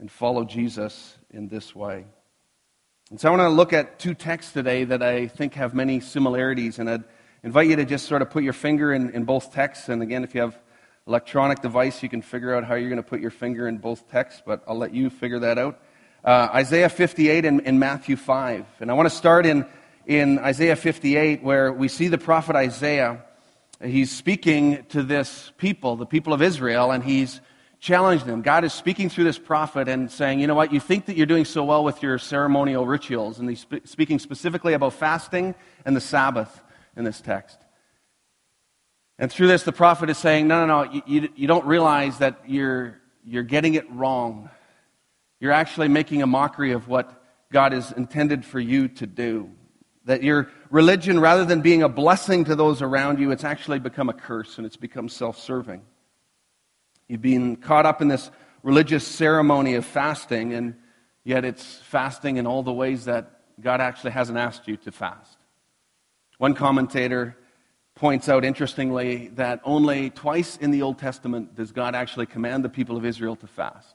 and 0.00 0.10
follow 0.10 0.42
Jesus 0.42 1.16
in 1.30 1.46
this 1.46 1.72
way. 1.72 2.04
And 3.10 3.20
so 3.20 3.28
I 3.28 3.30
want 3.30 3.42
to 3.42 3.48
look 3.48 3.72
at 3.72 4.00
two 4.00 4.12
texts 4.12 4.52
today 4.52 4.82
that 4.82 5.04
I 5.04 5.28
think 5.28 5.54
have 5.54 5.72
many 5.72 6.00
similarities, 6.00 6.80
and 6.80 6.90
I'd 6.90 7.04
invite 7.44 7.68
you 7.68 7.76
to 7.76 7.84
just 7.84 8.06
sort 8.06 8.22
of 8.22 8.30
put 8.30 8.42
your 8.42 8.52
finger 8.52 8.92
in, 8.92 9.10
in 9.10 9.22
both 9.22 9.52
texts. 9.52 9.88
And 9.88 10.02
again, 10.02 10.24
if 10.24 10.34
you 10.34 10.40
have 10.40 10.58
electronic 11.06 11.62
device, 11.62 12.02
you 12.02 12.08
can 12.08 12.20
figure 12.20 12.52
out 12.52 12.64
how 12.64 12.74
you're 12.74 12.90
going 12.90 12.96
to 12.96 13.08
put 13.08 13.20
your 13.20 13.30
finger 13.30 13.68
in 13.68 13.78
both 13.78 14.10
texts, 14.10 14.42
but 14.44 14.64
I'll 14.66 14.76
let 14.76 14.92
you 14.92 15.10
figure 15.10 15.38
that 15.38 15.58
out. 15.58 15.80
Uh, 16.24 16.48
Isaiah 16.52 16.88
58 16.88 17.44
and, 17.44 17.64
and 17.64 17.78
Matthew 17.78 18.16
5. 18.16 18.66
And 18.80 18.90
I 18.90 18.94
want 18.94 19.08
to 19.08 19.14
start 19.14 19.46
in, 19.46 19.64
in 20.06 20.40
Isaiah 20.40 20.74
58, 20.74 21.40
where 21.40 21.72
we 21.72 21.86
see 21.86 22.08
the 22.08 22.18
prophet 22.18 22.56
Isaiah 22.56 23.26
he's 23.80 24.10
speaking 24.10 24.84
to 24.90 25.02
this 25.02 25.52
people, 25.56 25.96
the 25.96 26.06
people 26.06 26.32
of 26.32 26.42
Israel, 26.42 26.90
and 26.90 27.02
he's 27.02 27.40
challenging 27.80 28.26
them. 28.26 28.42
God 28.42 28.64
is 28.64 28.74
speaking 28.74 29.08
through 29.08 29.24
this 29.24 29.38
prophet 29.38 29.88
and 29.88 30.10
saying, 30.10 30.40
you 30.40 30.46
know 30.46 30.54
what, 30.54 30.72
you 30.72 30.80
think 30.80 31.06
that 31.06 31.16
you're 31.16 31.26
doing 31.26 31.46
so 31.46 31.64
well 31.64 31.82
with 31.82 32.02
your 32.02 32.18
ceremonial 32.18 32.86
rituals. 32.86 33.38
And 33.38 33.48
he's 33.48 33.60
sp- 33.64 33.86
speaking 33.86 34.18
specifically 34.18 34.74
about 34.74 34.92
fasting 34.92 35.54
and 35.84 35.96
the 35.96 36.00
Sabbath 36.00 36.62
in 36.96 37.04
this 37.04 37.20
text. 37.20 37.58
And 39.18 39.32
through 39.32 39.48
this, 39.48 39.62
the 39.62 39.72
prophet 39.72 40.10
is 40.10 40.18
saying, 40.18 40.46
no, 40.46 40.66
no, 40.66 40.84
no, 40.84 40.92
you, 40.92 41.02
you, 41.06 41.28
you 41.36 41.46
don't 41.46 41.66
realize 41.66 42.18
that 42.18 42.40
you're, 42.46 43.00
you're 43.24 43.42
getting 43.42 43.74
it 43.74 43.90
wrong. 43.90 44.50
You're 45.40 45.52
actually 45.52 45.88
making 45.88 46.22
a 46.22 46.26
mockery 46.26 46.72
of 46.72 46.86
what 46.86 47.22
God 47.52 47.72
has 47.72 47.92
intended 47.92 48.44
for 48.44 48.60
you 48.60 48.88
to 48.88 49.06
do. 49.06 49.50
That 50.10 50.24
your 50.24 50.48
religion, 50.70 51.20
rather 51.20 51.44
than 51.44 51.60
being 51.60 51.84
a 51.84 51.88
blessing 51.88 52.42
to 52.46 52.56
those 52.56 52.82
around 52.82 53.20
you, 53.20 53.30
it's 53.30 53.44
actually 53.44 53.78
become 53.78 54.08
a 54.08 54.12
curse 54.12 54.58
and 54.58 54.66
it's 54.66 54.76
become 54.76 55.08
self 55.08 55.38
serving. 55.38 55.82
You've 57.06 57.22
been 57.22 57.54
caught 57.54 57.86
up 57.86 58.02
in 58.02 58.08
this 58.08 58.28
religious 58.64 59.06
ceremony 59.06 59.76
of 59.76 59.84
fasting, 59.84 60.52
and 60.52 60.74
yet 61.22 61.44
it's 61.44 61.76
fasting 61.84 62.38
in 62.38 62.46
all 62.48 62.64
the 62.64 62.72
ways 62.72 63.04
that 63.04 63.40
God 63.60 63.80
actually 63.80 64.10
hasn't 64.10 64.36
asked 64.36 64.66
you 64.66 64.76
to 64.78 64.90
fast. 64.90 65.38
One 66.38 66.54
commentator 66.54 67.36
points 67.94 68.28
out 68.28 68.44
interestingly 68.44 69.28
that 69.34 69.60
only 69.62 70.10
twice 70.10 70.56
in 70.56 70.72
the 70.72 70.82
Old 70.82 70.98
Testament 70.98 71.54
does 71.54 71.70
God 71.70 71.94
actually 71.94 72.26
command 72.26 72.64
the 72.64 72.68
people 72.68 72.96
of 72.96 73.04
Israel 73.04 73.36
to 73.36 73.46
fast. 73.46 73.94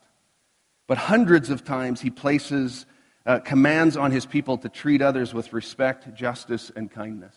But 0.87 0.97
hundreds 0.97 1.49
of 1.49 1.65
times 1.65 1.99
he 1.99 2.09
places 2.09 2.85
uh, 3.25 3.39
commands 3.39 3.97
on 3.97 4.11
his 4.11 4.25
people 4.25 4.57
to 4.59 4.69
treat 4.69 5.01
others 5.01 5.33
with 5.33 5.53
respect, 5.53 6.13
justice, 6.13 6.71
and 6.75 6.91
kindness. 6.91 7.35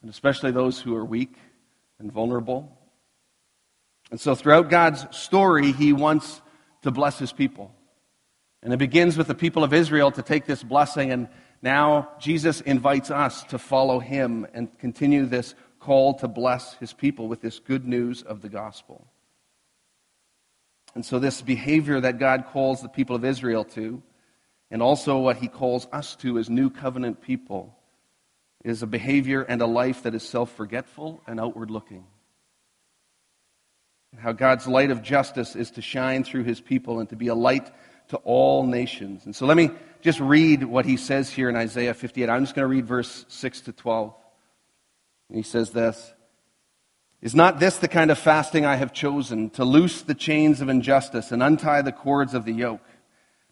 And 0.00 0.10
especially 0.10 0.50
those 0.50 0.80
who 0.80 0.94
are 0.94 1.04
weak 1.04 1.34
and 1.98 2.10
vulnerable. 2.10 2.76
And 4.10 4.20
so, 4.20 4.34
throughout 4.34 4.70
God's 4.70 5.04
story, 5.16 5.72
he 5.72 5.92
wants 5.92 6.40
to 6.82 6.90
bless 6.90 7.18
his 7.18 7.32
people. 7.32 7.74
And 8.62 8.72
it 8.72 8.78
begins 8.78 9.16
with 9.16 9.26
the 9.26 9.34
people 9.34 9.64
of 9.64 9.74
Israel 9.74 10.10
to 10.12 10.22
take 10.22 10.46
this 10.46 10.62
blessing, 10.62 11.12
and 11.12 11.28
now 11.62 12.10
Jesus 12.20 12.60
invites 12.60 13.10
us 13.10 13.44
to 13.44 13.58
follow 13.58 13.98
him 13.98 14.46
and 14.54 14.76
continue 14.78 15.26
this 15.26 15.54
call 15.80 16.14
to 16.14 16.28
bless 16.28 16.74
his 16.74 16.92
people 16.92 17.28
with 17.28 17.40
this 17.40 17.58
good 17.58 17.86
news 17.86 18.22
of 18.22 18.42
the 18.42 18.48
gospel. 18.48 19.06
And 20.96 21.04
so, 21.04 21.18
this 21.18 21.42
behavior 21.42 22.00
that 22.00 22.18
God 22.18 22.46
calls 22.46 22.80
the 22.80 22.88
people 22.88 23.16
of 23.16 23.24
Israel 23.26 23.64
to, 23.64 24.02
and 24.70 24.82
also 24.82 25.18
what 25.18 25.36
he 25.36 25.46
calls 25.46 25.86
us 25.92 26.16
to 26.16 26.38
as 26.38 26.48
new 26.48 26.70
covenant 26.70 27.20
people, 27.20 27.76
is 28.64 28.82
a 28.82 28.86
behavior 28.86 29.42
and 29.42 29.60
a 29.60 29.66
life 29.66 30.04
that 30.04 30.14
is 30.14 30.22
self 30.22 30.56
forgetful 30.56 31.20
and 31.26 31.38
outward 31.38 31.70
looking. 31.70 32.06
How 34.16 34.32
God's 34.32 34.66
light 34.66 34.90
of 34.90 35.02
justice 35.02 35.54
is 35.54 35.70
to 35.72 35.82
shine 35.82 36.24
through 36.24 36.44
his 36.44 36.62
people 36.62 36.98
and 36.98 37.10
to 37.10 37.16
be 37.16 37.26
a 37.28 37.34
light 37.34 37.70
to 38.08 38.16
all 38.24 38.66
nations. 38.66 39.26
And 39.26 39.36
so, 39.36 39.44
let 39.44 39.58
me 39.58 39.72
just 40.00 40.18
read 40.18 40.64
what 40.64 40.86
he 40.86 40.96
says 40.96 41.28
here 41.28 41.50
in 41.50 41.56
Isaiah 41.56 41.92
58. 41.92 42.30
I'm 42.30 42.44
just 42.44 42.54
going 42.54 42.64
to 42.64 42.74
read 42.74 42.86
verse 42.86 43.26
6 43.28 43.60
to 43.60 43.72
12. 43.72 44.14
And 45.28 45.36
he 45.36 45.42
says 45.42 45.72
this. 45.72 46.14
Is 47.22 47.34
not 47.34 47.58
this 47.58 47.78
the 47.78 47.88
kind 47.88 48.10
of 48.10 48.18
fasting 48.18 48.66
I 48.66 48.76
have 48.76 48.92
chosen 48.92 49.50
to 49.50 49.64
loose 49.64 50.02
the 50.02 50.14
chains 50.14 50.60
of 50.60 50.68
injustice 50.68 51.32
and 51.32 51.42
untie 51.42 51.82
the 51.82 51.92
cords 51.92 52.34
of 52.34 52.44
the 52.44 52.52
yoke, 52.52 52.86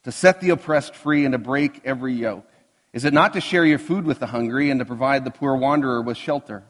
to 0.05 0.13
set 0.13 0.41
the 0.41 0.51
oppressed 0.51 0.95
free 0.95 1.25
and 1.25 1.33
to 1.33 1.39
break 1.39 1.81
every 1.85 2.15
yoke? 2.15 2.49
Is 2.93 3.05
it 3.05 3.15
not 3.15 3.33
to 3.33 3.41
share 3.41 3.65
your 3.65 3.79
food 3.79 4.05
with 4.05 4.21
the 4.21 4.27
hungry 4.27 4.71
and 4.71 4.79
to 4.79 4.85
provide 4.85 5.25
the 5.25 5.31
poor 5.31 5.57
wanderer 5.57 6.03
with 6.03 6.17
shelter? 6.17 6.63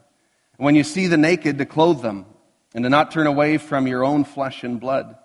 And 0.57 0.65
when 0.65 0.75
you 0.75 0.83
see 0.83 1.07
the 1.07 1.17
naked, 1.17 1.57
to 1.57 1.65
clothe 1.65 2.01
them 2.01 2.25
and 2.73 2.83
to 2.83 2.89
not 2.89 3.11
turn 3.11 3.27
away 3.27 3.57
from 3.57 3.87
your 3.87 4.03
own 4.03 4.23
flesh 4.23 4.63
and 4.63 4.79
blood? 4.79 5.15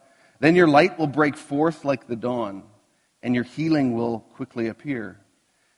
Then 0.41 0.57
your 0.57 0.69
light 0.69 0.99
will 0.99 1.07
break 1.07 1.37
forth 1.37 1.85
like 1.85 2.07
the 2.07 2.17
dawn, 2.17 2.65
and 3.23 3.35
your 3.35 3.45
healing 3.45 3.95
will 3.95 4.21
quickly 4.35 4.67
appear. 4.69 5.21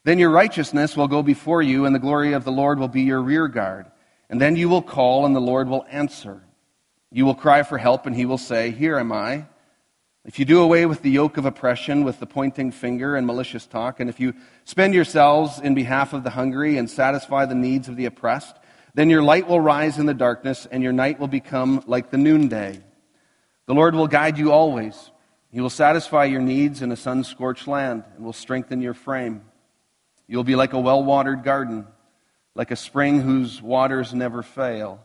Then 0.04 0.18
your 0.18 0.30
righteousness 0.30 0.96
will 0.96 1.08
go 1.08 1.22
before 1.22 1.62
you, 1.62 1.84
and 1.84 1.94
the 1.94 2.00
glory 2.00 2.32
of 2.32 2.44
the 2.44 2.50
Lord 2.50 2.78
will 2.78 2.88
be 2.88 3.02
your 3.02 3.22
rear 3.22 3.46
guard. 3.46 3.86
And 4.32 4.40
then 4.40 4.56
you 4.56 4.70
will 4.70 4.80
call, 4.80 5.26
and 5.26 5.36
the 5.36 5.40
Lord 5.40 5.68
will 5.68 5.84
answer. 5.90 6.42
You 7.10 7.26
will 7.26 7.34
cry 7.34 7.64
for 7.64 7.76
help, 7.76 8.06
and 8.06 8.16
he 8.16 8.24
will 8.24 8.38
say, 8.38 8.70
Here 8.70 8.98
am 8.98 9.12
I. 9.12 9.44
If 10.24 10.38
you 10.38 10.46
do 10.46 10.62
away 10.62 10.86
with 10.86 11.02
the 11.02 11.10
yoke 11.10 11.36
of 11.36 11.44
oppression, 11.44 12.02
with 12.02 12.18
the 12.18 12.24
pointing 12.24 12.70
finger 12.70 13.14
and 13.14 13.26
malicious 13.26 13.66
talk, 13.66 14.00
and 14.00 14.08
if 14.08 14.18
you 14.18 14.32
spend 14.64 14.94
yourselves 14.94 15.58
in 15.58 15.74
behalf 15.74 16.14
of 16.14 16.24
the 16.24 16.30
hungry 16.30 16.78
and 16.78 16.88
satisfy 16.88 17.44
the 17.44 17.54
needs 17.54 17.88
of 17.88 17.96
the 17.96 18.06
oppressed, 18.06 18.56
then 18.94 19.10
your 19.10 19.22
light 19.22 19.46
will 19.46 19.60
rise 19.60 19.98
in 19.98 20.06
the 20.06 20.14
darkness, 20.14 20.66
and 20.70 20.82
your 20.82 20.94
night 20.94 21.20
will 21.20 21.28
become 21.28 21.84
like 21.86 22.10
the 22.10 22.16
noonday. 22.16 22.80
The 23.66 23.74
Lord 23.74 23.94
will 23.94 24.08
guide 24.08 24.38
you 24.38 24.50
always. 24.50 25.10
He 25.50 25.60
will 25.60 25.68
satisfy 25.68 26.24
your 26.24 26.40
needs 26.40 26.80
in 26.80 26.90
a 26.90 26.96
sun 26.96 27.24
scorched 27.24 27.68
land 27.68 28.04
and 28.16 28.24
will 28.24 28.32
strengthen 28.32 28.80
your 28.80 28.94
frame. 28.94 29.42
You 30.26 30.38
will 30.38 30.44
be 30.44 30.56
like 30.56 30.72
a 30.72 30.80
well 30.80 31.04
watered 31.04 31.44
garden 31.44 31.86
like 32.54 32.70
a 32.70 32.76
spring 32.76 33.20
whose 33.20 33.62
waters 33.62 34.12
never 34.12 34.42
fail. 34.42 35.00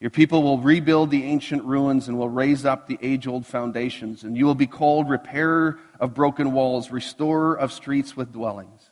Your 0.00 0.10
people 0.10 0.42
will 0.42 0.58
rebuild 0.58 1.10
the 1.10 1.24
ancient 1.24 1.62
ruins 1.62 2.08
and 2.08 2.18
will 2.18 2.28
raise 2.28 2.64
up 2.64 2.88
the 2.88 2.98
age 3.00 3.28
old 3.28 3.46
foundations, 3.46 4.24
and 4.24 4.36
you 4.36 4.46
will 4.46 4.56
be 4.56 4.66
called 4.66 5.08
repairer 5.08 5.78
of 6.00 6.12
broken 6.12 6.52
walls, 6.52 6.90
restorer 6.90 7.56
of 7.56 7.72
streets 7.72 8.16
with 8.16 8.32
dwellings. 8.32 8.90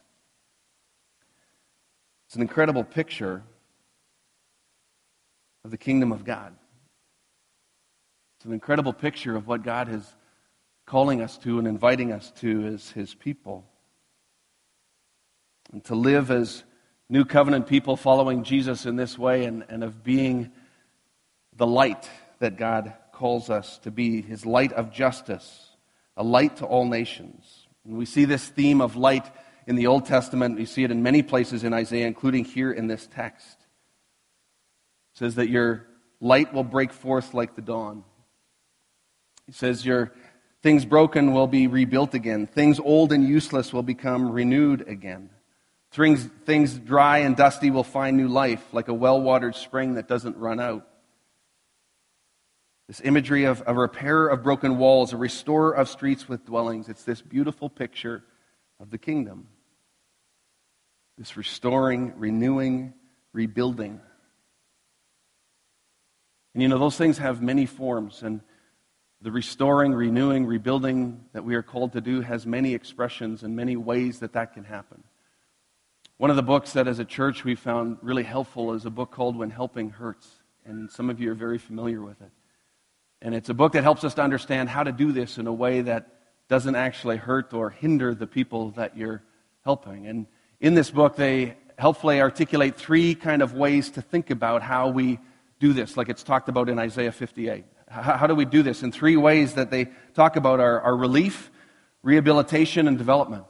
It's 2.26 2.37
an 2.37 2.42
incredible 2.42 2.85
picture 2.85 3.42
of 5.64 5.73
the 5.73 5.76
kingdom 5.76 6.12
of 6.12 6.25
God. 6.25 6.54
It's 8.37 8.44
an 8.44 8.52
incredible 8.52 8.92
picture 8.92 9.35
of 9.35 9.49
what 9.49 9.64
God 9.64 9.92
is 9.92 10.16
calling 10.87 11.23
us 11.23 11.37
to 11.38 11.59
and 11.59 11.66
inviting 11.66 12.12
us 12.12 12.30
to 12.37 12.66
as 12.66 12.90
his 12.90 13.14
people. 13.14 13.64
And 15.73 15.85
to 15.87 15.97
live 15.97 16.30
as 16.30 16.64
new 17.11 17.25
covenant 17.25 17.67
people 17.67 17.97
following 17.97 18.45
Jesus 18.45 18.87
in 18.87 18.95
this 18.95 19.19
way 19.19 19.45
and, 19.45 19.64
and 19.69 19.83
of 19.83 20.05
being 20.05 20.52
the 21.57 21.67
light 21.67 22.09
that 22.38 22.57
God 22.57 22.95
calls 23.12 23.50
us 23.50 23.79
to 23.79 23.90
be, 23.90 24.23
his 24.23 24.47
light 24.47 24.73
of 24.73 24.93
justice, 24.93 25.71
a 26.17 26.23
light 26.23 26.59
to 26.59 26.67
all 26.67 26.87
nations. 26.87 27.67
And 27.85 27.99
we 27.99 28.07
see 28.07 28.25
this 28.25 28.49
theme 28.49 28.81
of 28.81 28.95
light 28.95 29.26
in 29.67 29.75
the 29.75 29.88
Old 29.88 30.07
Testament. 30.07 30.57
We 30.57 30.67
see 30.67 30.85
it 30.85 30.93
in 30.93 31.02
many 31.02 31.23
places 31.23 31.64
in 31.64 31.75
Isaiah, 31.75 32.07
including 32.07 32.45
here 32.45 32.71
in 32.71 32.87
this 32.87 33.09
text. 33.12 33.59
It 35.14 35.19
says 35.19 35.35
that 35.35 35.50
your 35.50 35.87
light 36.21 36.55
will 36.55 36.64
break 36.64 36.93
forth 36.93 37.35
like 37.35 37.57
the 37.57 37.62
dawn. 37.62 38.05
He 39.47 39.52
says 39.52 39.85
your 39.85 40.12
things 40.62 40.85
broken 40.85 41.33
will 41.33 41.49
be 41.49 41.67
rebuilt 41.67 42.14
again. 42.14 42.47
Things 42.47 42.79
old 42.79 43.12
and 43.12 43.26
useless 43.26 43.73
will 43.73 43.83
become 43.83 44.31
renewed 44.31 44.87
again. 44.87 45.31
Things, 45.92 46.25
things 46.44 46.78
dry 46.78 47.18
and 47.18 47.37
dusty 47.37 47.70
will 47.70 47.85
find 47.85 48.16
new 48.16 48.28
life, 48.28 48.64
like 48.73 48.88
a 48.88 48.94
well 48.94 49.20
watered 49.20 49.56
spring 49.56 49.94
that 49.94 50.06
doesn't 50.06 50.37
run 50.37 50.61
out. 50.61 50.87
This 52.87 53.00
imagery 53.04 53.44
of 53.44 53.62
a 53.66 53.75
repairer 53.75 54.28
of 54.28 54.42
broken 54.42 54.78
walls, 54.78 55.12
a 55.12 55.16
restorer 55.16 55.73
of 55.73 55.88
streets 55.88 56.28
with 56.28 56.47
dwellings. 56.47 56.88
It's 56.88 57.04
this 57.04 57.20
beautiful 57.20 57.68
picture 57.68 58.25
of 58.80 58.90
the 58.90 58.99
kingdom. 58.99 59.49
This 61.18 61.37
restoring, 61.37 62.14
renewing, 62.16 62.94
rebuilding. 63.32 64.00
And 66.54 66.62
you 66.62 66.68
know, 66.68 66.78
those 66.78 66.97
things 66.97 67.18
have 67.18 67.42
many 67.42 67.66
forms, 67.66 68.23
and 68.23 68.40
the 69.20 69.30
restoring, 69.30 69.92
renewing, 69.92 70.47
rebuilding 70.47 71.25
that 71.32 71.44
we 71.44 71.54
are 71.54 71.62
called 71.62 71.92
to 71.92 72.00
do 72.00 72.23
has 72.23 72.47
many 72.47 72.75
expressions 72.75 73.42
and 73.42 73.54
many 73.54 73.76
ways 73.76 74.20
that 74.20 74.32
that 74.32 74.54
can 74.54 74.64
happen. 74.64 75.04
One 76.21 76.29
of 76.29 76.37
the 76.37 76.43
books 76.43 76.75
that 76.75 76.87
as 76.87 76.99
a 76.99 77.05
church 77.07 77.45
we 77.45 77.55
found 77.55 77.97
really 78.03 78.25
helpful 78.25 78.75
is 78.75 78.85
a 78.85 78.91
book 78.91 79.11
called 79.11 79.37
When 79.37 79.49
Helping 79.49 79.89
Hurts. 79.89 80.29
And 80.67 80.91
some 80.91 81.09
of 81.09 81.19
you 81.19 81.31
are 81.31 81.35
very 81.35 81.57
familiar 81.57 82.03
with 82.03 82.21
it. 82.21 82.31
And 83.23 83.35
it's 83.35 83.49
a 83.49 83.55
book 83.55 83.73
that 83.73 83.85
helps 83.85 84.05
us 84.05 84.12
to 84.17 84.23
understand 84.23 84.69
how 84.69 84.83
to 84.83 84.93
do 84.93 85.12
this 85.12 85.39
in 85.39 85.47
a 85.47 85.53
way 85.55 85.81
that 85.81 86.09
doesn't 86.47 86.77
actually 86.77 87.17
hurt 87.17 87.55
or 87.55 87.71
hinder 87.71 88.15
the 88.15 88.27
people 88.27 88.73
that 88.73 88.99
you're 88.99 89.23
helping. 89.65 90.09
And 90.09 90.27
in 90.61 90.75
this 90.75 90.91
book, 90.91 91.17
they 91.17 91.57
helpfully 91.79 92.21
articulate 92.21 92.77
three 92.77 93.15
kind 93.15 93.41
of 93.41 93.55
ways 93.55 93.89
to 93.93 94.03
think 94.03 94.29
about 94.29 94.61
how 94.61 94.91
we 94.91 95.19
do 95.59 95.73
this, 95.73 95.97
like 95.97 96.11
it's 96.11 96.23
talked 96.23 96.50
about 96.50 96.69
in 96.69 96.79
Isaiah 96.79 97.12
58. 97.12 97.65
How, 97.89 98.27
do 98.27 98.35
we 98.35 98.45
do 98.45 98.62
this? 98.62 98.83
In 98.83 98.93
three 98.93 99.17
ways 99.17 99.55
that 99.55 99.71
they 99.71 99.89
talk 100.12 100.37
about 100.37 100.61
our, 100.61 100.83
our 100.83 100.97
relief, 100.99 101.50
rehabilitation, 102.03 102.89
and 102.89 102.99
development 102.99 103.47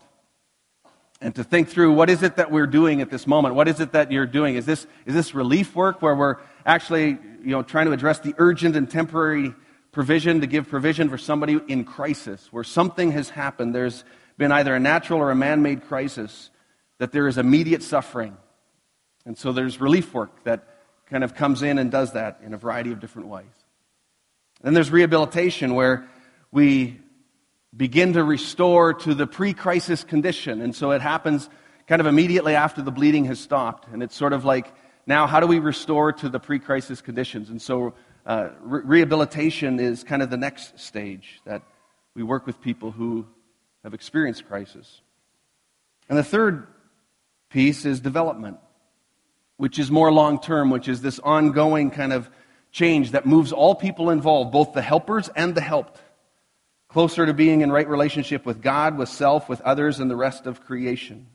and 1.21 1.35
to 1.35 1.45
think 1.45 1.69
through 1.69 1.93
what 1.93 2.09
is 2.09 2.23
it 2.23 2.37
that 2.37 2.50
we're 2.50 2.67
doing 2.67 3.00
at 3.03 3.11
this 3.11 3.27
moment? 3.27 3.55
What 3.55 3.69
is 3.69 3.81
it 3.81 3.93
that 3.93 4.11
you're 4.11 4.27
doing? 4.27 4.55
Is 4.55 4.65
this, 4.65 4.87
is 5.05 5.15
this 5.15 5.35
relief 5.35 5.75
work 5.75 6.00
where 6.00 6.15
we're 6.15 6.37
actually 6.65 7.19
you 7.43 7.50
know, 7.50 7.62
trying 7.62 7.87
to 7.87 7.93
address 7.93 8.21
the 8.21 8.35
urgent 8.39 8.75
and 8.77 8.91
temporary 8.91 9.55
provision 9.93 10.41
to 10.41 10.47
give 10.47 10.69
provision 10.69 11.11
for 11.11 11.19
somebody 11.19 11.61
in 11.69 11.85
crisis, 11.85 12.49
where 12.50 12.65
something 12.65 13.12
has 13.12 13.29
happened? 13.29 13.75
There's 13.75 14.05
been 14.39 14.53
either 14.53 14.75
a 14.75 14.81
natural 14.81 15.21
or 15.21 15.31
a 15.31 15.35
man 15.35 15.62
made 15.62 15.83
crisis, 15.87 16.50
that 16.99 17.12
there 17.12 17.29
is 17.29 17.37
immediate 17.39 17.83
suffering. 17.83 18.37
And 19.27 19.37
so 19.37 19.53
there's 19.53 19.81
relief 19.81 20.15
work 20.15 20.45
that 20.45 20.67
kind 21.07 21.25
of 21.25 21.35
comes 21.35 21.62
in 21.62 21.79
and 21.79 21.91
does 21.91 22.12
that 22.12 22.41
in 22.45 22.55
a 22.55 22.57
variety 22.57 22.93
of 22.93 23.00
different 23.00 23.29
ways. 23.29 23.45
Then 24.62 24.75
there's 24.75 24.91
rehabilitation, 24.91 25.75
where 25.75 26.09
we 26.53 27.00
begin 27.77 28.15
to 28.15 28.25
restore 28.25 28.95
to 28.95 29.15
the 29.15 29.27
pre 29.27 29.55
crisis 29.55 30.05
condition. 30.05 30.61
And 30.61 30.75
so 30.75 30.91
it 30.91 31.00
happens 31.00 31.49
kind 31.87 32.00
of 32.00 32.07
immediately 32.07 32.55
after 32.55 32.83
the 32.83 32.91
bleeding 32.91 33.27
has 33.27 33.41
stopped. 33.41 33.89
And 33.93 34.03
it's 34.03 34.15
sort 34.15 34.33
of 34.33 34.45
like, 34.45 34.73
now, 35.07 35.27
how 35.27 35.41
do 35.41 35.47
we 35.47 35.59
restore 35.59 36.12
to 36.15 36.29
the 36.29 36.41
pre 36.41 36.59
crisis 36.59 37.00
conditions? 37.00 37.50
And 37.50 37.61
so 37.61 37.95
uh, 38.27 38.50
re- 38.61 38.83
rehabilitation 38.85 39.81
is 39.81 40.05
kind 40.05 40.23
of 40.23 40.31
the 40.31 40.37
next 40.37 40.79
stage 40.79 41.41
that 41.47 41.62
we 42.15 42.23
work 42.23 42.47
with 42.47 42.61
people 42.61 42.91
who 42.91 43.27
have 43.83 43.95
experienced 43.95 44.47
crisis. 44.47 45.00
And 46.09 46.19
the 46.19 46.25
third 46.25 46.67
piece 47.50 47.85
is 47.85 48.00
development, 48.00 48.59
which 49.57 49.79
is 49.79 49.91
more 49.91 50.12
long 50.12 50.41
term, 50.41 50.71
which 50.71 50.89
is 50.89 51.03
this 51.03 51.19
ongoing 51.21 51.91
kind 51.91 52.12
of 52.12 52.29
change 52.73 53.12
that 53.12 53.27
moves 53.27 53.53
all 53.53 53.75
people 53.75 54.11
involved, 54.11 54.53
both 54.53 54.73
the 54.73 54.83
helpers 54.83 55.29
and 55.35 55.55
the 55.55 55.61
helped, 55.61 56.00
closer 56.90 57.25
to 57.25 57.32
being 57.32 57.61
in 57.61 57.70
right 57.70 57.88
relationship 57.88 58.44
with 58.44 58.61
God, 58.61 58.99
with 58.99 59.09
self, 59.09 59.49
with 59.49 59.61
others, 59.61 60.00
and 60.00 60.11
the 60.11 60.16
rest 60.16 60.47
of 60.47 60.64
creation. 60.64 61.26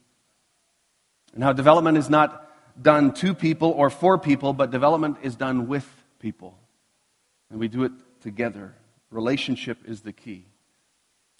And 1.33 1.43
how 1.43 1.53
development 1.53 1.97
is 1.97 2.09
not 2.09 2.49
done 2.81 3.13
to 3.13 3.33
people 3.33 3.71
or 3.71 3.89
for 3.89 4.17
people, 4.17 4.53
but 4.53 4.69
development 4.69 5.17
is 5.23 5.35
done 5.35 5.67
with 5.67 5.87
people. 6.19 6.57
And 7.49 7.59
we 7.59 7.69
do 7.69 7.83
it 7.85 7.93
together. 8.21 8.75
Relationship 9.11 9.77
is 9.85 10.01
the 10.01 10.11
key. 10.11 10.45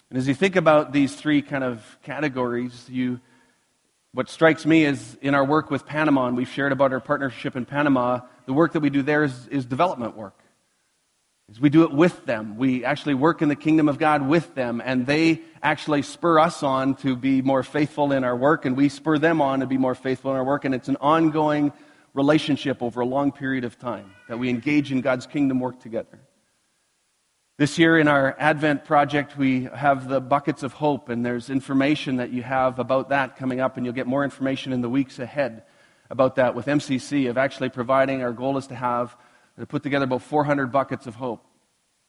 And 0.08 0.18
as 0.18 0.26
you 0.26 0.34
think 0.34 0.56
about 0.56 0.92
these 0.92 1.14
three 1.14 1.42
kind 1.42 1.64
of 1.64 1.98
categories, 2.02 2.86
you, 2.88 3.20
what 4.12 4.30
strikes 4.30 4.64
me 4.64 4.84
is 4.84 5.18
in 5.20 5.34
our 5.34 5.44
work 5.44 5.70
with 5.70 5.84
Panama, 5.84 6.28
and 6.28 6.36
we've 6.36 6.48
shared 6.48 6.72
about 6.72 6.92
our 6.92 7.00
partnership 7.00 7.54
in 7.54 7.66
Panama, 7.66 8.20
the 8.46 8.52
work 8.54 8.72
that 8.72 8.80
we 8.80 8.88
do 8.88 9.02
there 9.02 9.24
is, 9.24 9.46
is 9.48 9.66
development 9.66 10.16
work. 10.16 10.38
Is 11.48 11.60
we 11.60 11.68
do 11.68 11.84
it 11.84 11.92
with 11.92 12.26
them. 12.26 12.56
We 12.56 12.84
actually 12.84 13.14
work 13.14 13.40
in 13.40 13.48
the 13.48 13.54
kingdom 13.54 13.88
of 13.88 13.98
God 13.98 14.26
with 14.26 14.54
them, 14.56 14.82
and 14.84 15.06
they 15.06 15.42
actually 15.62 16.02
spur 16.02 16.40
us 16.40 16.64
on 16.64 16.96
to 16.96 17.14
be 17.14 17.40
more 17.40 17.62
faithful 17.62 18.10
in 18.10 18.24
our 18.24 18.36
work, 18.36 18.64
and 18.64 18.76
we 18.76 18.88
spur 18.88 19.16
them 19.18 19.40
on 19.40 19.60
to 19.60 19.66
be 19.66 19.78
more 19.78 19.94
faithful 19.94 20.32
in 20.32 20.36
our 20.36 20.44
work, 20.44 20.64
and 20.64 20.74
it's 20.74 20.88
an 20.88 20.96
ongoing 21.00 21.72
relationship 22.14 22.82
over 22.82 23.00
a 23.00 23.06
long 23.06 23.30
period 23.30 23.62
of 23.62 23.78
time 23.78 24.10
that 24.28 24.38
we 24.38 24.48
engage 24.48 24.90
in 24.90 25.02
God's 25.02 25.26
kingdom 25.26 25.60
work 25.60 25.78
together. 25.78 26.18
This 27.58 27.78
year 27.78 27.96
in 27.96 28.08
our 28.08 28.34
Advent 28.40 28.84
project, 28.84 29.38
we 29.38 29.68
have 29.72 30.08
the 30.08 30.20
Buckets 30.20 30.64
of 30.64 30.72
Hope, 30.72 31.08
and 31.08 31.24
there's 31.24 31.48
information 31.48 32.16
that 32.16 32.30
you 32.30 32.42
have 32.42 32.80
about 32.80 33.10
that 33.10 33.36
coming 33.36 33.60
up, 33.60 33.76
and 33.76 33.86
you'll 33.86 33.94
get 33.94 34.08
more 34.08 34.24
information 34.24 34.72
in 34.72 34.80
the 34.80 34.90
weeks 34.90 35.20
ahead 35.20 35.62
about 36.10 36.36
that 36.36 36.56
with 36.56 36.66
MCC 36.66 37.30
of 37.30 37.38
actually 37.38 37.68
providing. 37.68 38.22
Our 38.22 38.32
goal 38.32 38.58
is 38.58 38.66
to 38.66 38.74
have, 38.74 39.16
to 39.58 39.66
put 39.66 39.82
together 39.82 40.04
about 40.04 40.22
400 40.22 40.72
buckets 40.72 41.06
of 41.06 41.14
hope. 41.14 41.44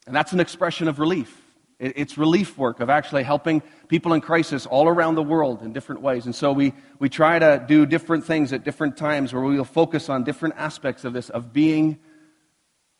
And 0.06 0.16
that's 0.16 0.32
an 0.32 0.40
expression 0.40 0.88
of 0.88 1.00
relief. 1.00 1.44
It's 1.80 2.18
relief 2.18 2.58
work 2.58 2.80
of 2.80 2.90
actually 2.90 3.22
helping 3.22 3.62
people 3.88 4.14
in 4.14 4.22
crisis 4.22 4.66
all 4.66 4.88
around 4.88 5.14
the 5.14 5.22
world 5.22 5.62
in 5.62 5.74
different 5.74 6.02
ways. 6.02 6.26
And 6.26 6.34
so 6.34 6.52
we, 6.52 6.74
we 6.98 7.08
try 7.08 7.38
to 7.38 7.64
do 7.68 7.86
different 7.86 8.26
things 8.26 8.52
at 8.52 8.64
different 8.64 8.98
times 8.98 9.32
where 9.32 9.44
we 9.44 9.58
will 9.58 9.64
focus 9.64 10.10
on 10.10 10.24
different 10.24 10.56
aspects 10.58 11.06
of 11.06 11.14
this, 11.14 11.30
of 11.30 11.54
being 11.54 12.00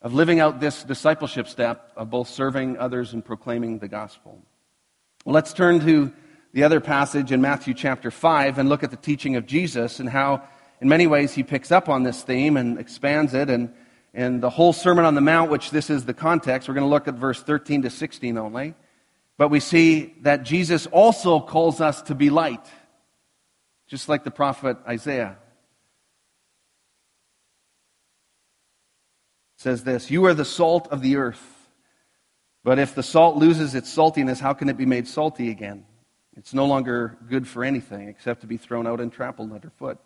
of 0.00 0.14
living 0.14 0.38
out 0.38 0.60
this 0.60 0.84
discipleship 0.84 1.48
step 1.48 1.90
of 1.96 2.08
both 2.08 2.28
serving 2.28 2.78
others 2.78 3.12
and 3.14 3.24
proclaiming 3.24 3.80
the 3.80 3.88
gospel. 3.88 4.40
Well, 5.24 5.34
let's 5.34 5.52
turn 5.52 5.80
to 5.80 6.12
the 6.52 6.62
other 6.62 6.80
passage 6.80 7.32
in 7.32 7.40
Matthew 7.40 7.74
chapter 7.74 8.12
5 8.12 8.58
and 8.58 8.68
look 8.68 8.84
at 8.84 8.92
the 8.92 8.96
teaching 8.96 9.34
of 9.34 9.44
Jesus 9.44 9.98
and 9.98 10.08
how, 10.08 10.42
in 10.80 10.88
many 10.88 11.08
ways, 11.08 11.34
he 11.34 11.42
picks 11.42 11.72
up 11.72 11.88
on 11.88 12.04
this 12.04 12.22
theme 12.22 12.56
and 12.56 12.78
expands 12.78 13.34
it. 13.34 13.50
And, 13.50 13.74
and 14.14 14.42
the 14.42 14.50
whole 14.50 14.72
Sermon 14.72 15.04
on 15.04 15.14
the 15.14 15.20
Mount, 15.20 15.50
which 15.50 15.70
this 15.70 15.90
is 15.90 16.04
the 16.04 16.14
context, 16.14 16.68
we're 16.68 16.74
going 16.74 16.86
to 16.86 16.90
look 16.90 17.08
at 17.08 17.14
verse 17.14 17.42
13 17.42 17.82
to 17.82 17.90
16 17.90 18.38
only. 18.38 18.74
But 19.36 19.48
we 19.48 19.60
see 19.60 20.14
that 20.22 20.42
Jesus 20.42 20.86
also 20.86 21.40
calls 21.40 21.80
us 21.80 22.02
to 22.02 22.14
be 22.14 22.30
light, 22.30 22.66
just 23.86 24.08
like 24.08 24.24
the 24.24 24.30
prophet 24.30 24.76
Isaiah. 24.86 25.36
says 29.58 29.84
this 29.84 30.10
You 30.10 30.24
are 30.24 30.34
the 30.34 30.44
salt 30.44 30.88
of 30.88 31.02
the 31.02 31.16
earth. 31.16 31.42
But 32.64 32.78
if 32.78 32.94
the 32.94 33.02
salt 33.02 33.36
loses 33.36 33.74
its 33.74 33.94
saltiness, 33.94 34.40
how 34.40 34.52
can 34.52 34.68
it 34.68 34.76
be 34.76 34.86
made 34.86 35.06
salty 35.06 35.50
again? 35.50 35.84
It's 36.36 36.54
no 36.54 36.66
longer 36.66 37.16
good 37.28 37.46
for 37.46 37.64
anything 37.64 38.08
except 38.08 38.42
to 38.42 38.46
be 38.46 38.56
thrown 38.56 38.86
out 38.86 39.00
and 39.00 39.12
trampled 39.12 39.52
underfoot. 39.52 39.98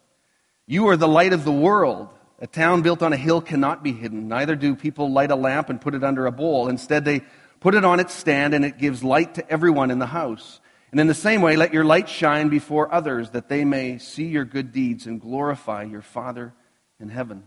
You 0.66 0.88
are 0.88 0.96
the 0.96 1.08
light 1.08 1.32
of 1.32 1.44
the 1.44 1.52
world. 1.52 2.08
A 2.42 2.48
town 2.48 2.82
built 2.82 3.04
on 3.04 3.12
a 3.12 3.16
hill 3.16 3.40
cannot 3.40 3.84
be 3.84 3.92
hidden. 3.92 4.26
Neither 4.26 4.56
do 4.56 4.74
people 4.74 5.12
light 5.12 5.30
a 5.30 5.36
lamp 5.36 5.70
and 5.70 5.80
put 5.80 5.94
it 5.94 6.02
under 6.02 6.26
a 6.26 6.32
bowl. 6.32 6.68
Instead, 6.68 7.04
they 7.04 7.22
put 7.60 7.76
it 7.76 7.84
on 7.84 8.00
its 8.00 8.12
stand, 8.12 8.52
and 8.52 8.64
it 8.64 8.78
gives 8.78 9.04
light 9.04 9.36
to 9.36 9.48
everyone 9.48 9.92
in 9.92 10.00
the 10.00 10.06
house. 10.06 10.60
And 10.90 10.98
in 10.98 11.06
the 11.06 11.14
same 11.14 11.40
way, 11.40 11.54
let 11.54 11.72
your 11.72 11.84
light 11.84 12.08
shine 12.08 12.48
before 12.48 12.92
others, 12.92 13.30
that 13.30 13.48
they 13.48 13.64
may 13.64 13.98
see 13.98 14.24
your 14.24 14.44
good 14.44 14.72
deeds 14.72 15.06
and 15.06 15.20
glorify 15.20 15.84
your 15.84 16.02
Father 16.02 16.52
in 16.98 17.10
heaven. 17.10 17.44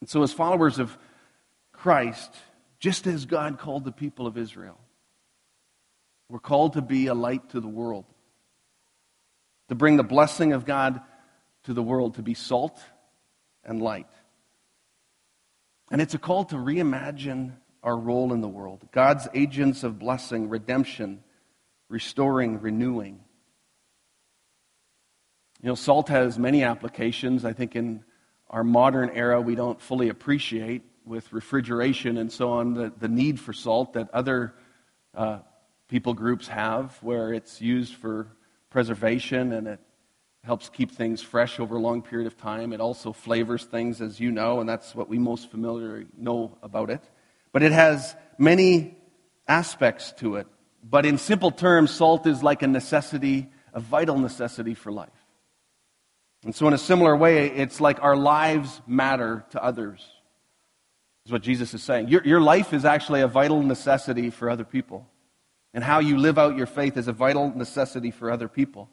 And 0.00 0.08
so, 0.08 0.22
as 0.22 0.32
followers 0.32 0.78
of 0.78 0.96
Christ, 1.72 2.32
just 2.78 3.08
as 3.08 3.26
God 3.26 3.58
called 3.58 3.84
the 3.84 3.90
people 3.90 4.28
of 4.28 4.38
Israel, 4.38 4.78
we're 6.28 6.38
called 6.38 6.74
to 6.74 6.82
be 6.82 7.08
a 7.08 7.14
light 7.14 7.50
to 7.50 7.58
the 7.58 7.66
world, 7.66 8.04
to 9.70 9.74
bring 9.74 9.96
the 9.96 10.04
blessing 10.04 10.52
of 10.52 10.64
God 10.64 11.00
to 11.64 11.74
the 11.74 11.82
world, 11.82 12.14
to 12.14 12.22
be 12.22 12.34
salt 12.34 12.80
and 13.68 13.80
light. 13.80 14.08
And 15.90 16.00
it's 16.00 16.14
a 16.14 16.18
call 16.18 16.44
to 16.46 16.56
reimagine 16.56 17.52
our 17.82 17.96
role 17.96 18.32
in 18.32 18.40
the 18.40 18.48
world 18.48 18.88
God's 18.90 19.28
agents 19.34 19.84
of 19.84 19.98
blessing, 19.98 20.48
redemption, 20.48 21.22
restoring, 21.88 22.60
renewing. 22.60 23.20
You 25.62 25.68
know, 25.68 25.74
salt 25.74 26.08
has 26.08 26.38
many 26.38 26.62
applications. 26.62 27.44
I 27.44 27.52
think 27.52 27.76
in 27.76 28.04
our 28.50 28.64
modern 28.64 29.10
era 29.10 29.40
we 29.40 29.54
don't 29.54 29.80
fully 29.80 30.08
appreciate 30.08 30.82
with 31.04 31.32
refrigeration 31.32 32.18
and 32.18 32.30
so 32.30 32.50
on, 32.50 32.74
the, 32.74 32.92
the 32.98 33.08
need 33.08 33.40
for 33.40 33.52
salt 33.52 33.94
that 33.94 34.10
other 34.12 34.54
uh, 35.14 35.38
people 35.88 36.14
groups 36.14 36.48
have, 36.48 36.96
where 37.02 37.32
it's 37.32 37.60
used 37.60 37.94
for 37.94 38.28
preservation 38.70 39.52
and 39.52 39.66
it 39.66 39.80
helps 40.44 40.68
keep 40.68 40.90
things 40.92 41.22
fresh 41.22 41.60
over 41.60 41.76
a 41.76 41.80
long 41.80 42.02
period 42.02 42.26
of 42.26 42.36
time. 42.36 42.72
It 42.72 42.80
also 42.80 43.12
flavors 43.12 43.64
things, 43.64 44.00
as 44.00 44.18
you 44.20 44.30
know, 44.30 44.60
and 44.60 44.68
that's 44.68 44.94
what 44.94 45.08
we 45.08 45.18
most 45.18 45.50
familiarly 45.50 46.06
know 46.16 46.56
about 46.62 46.90
it. 46.90 47.02
But 47.52 47.62
it 47.62 47.72
has 47.72 48.14
many 48.38 48.96
aspects 49.46 50.12
to 50.18 50.36
it. 50.36 50.46
But 50.82 51.04
in 51.04 51.18
simple 51.18 51.50
terms, 51.50 51.90
salt 51.90 52.26
is 52.26 52.42
like 52.42 52.62
a 52.62 52.66
necessity, 52.66 53.48
a 53.72 53.80
vital 53.80 54.18
necessity 54.18 54.74
for 54.74 54.92
life. 54.92 55.08
And 56.44 56.54
so, 56.54 56.68
in 56.68 56.72
a 56.72 56.78
similar 56.78 57.16
way, 57.16 57.46
it's 57.46 57.80
like 57.80 58.02
our 58.02 58.16
lives 58.16 58.80
matter 58.86 59.44
to 59.50 59.62
others, 59.62 60.06
is 61.26 61.32
what 61.32 61.42
Jesus 61.42 61.74
is 61.74 61.82
saying. 61.82 62.08
Your, 62.08 62.24
your 62.24 62.40
life 62.40 62.72
is 62.72 62.84
actually 62.84 63.22
a 63.22 63.28
vital 63.28 63.62
necessity 63.62 64.30
for 64.30 64.48
other 64.48 64.64
people. 64.64 65.08
And 65.74 65.84
how 65.84 65.98
you 65.98 66.16
live 66.16 66.38
out 66.38 66.56
your 66.56 66.66
faith 66.66 66.96
is 66.96 67.08
a 67.08 67.12
vital 67.12 67.52
necessity 67.54 68.10
for 68.10 68.30
other 68.30 68.48
people. 68.48 68.88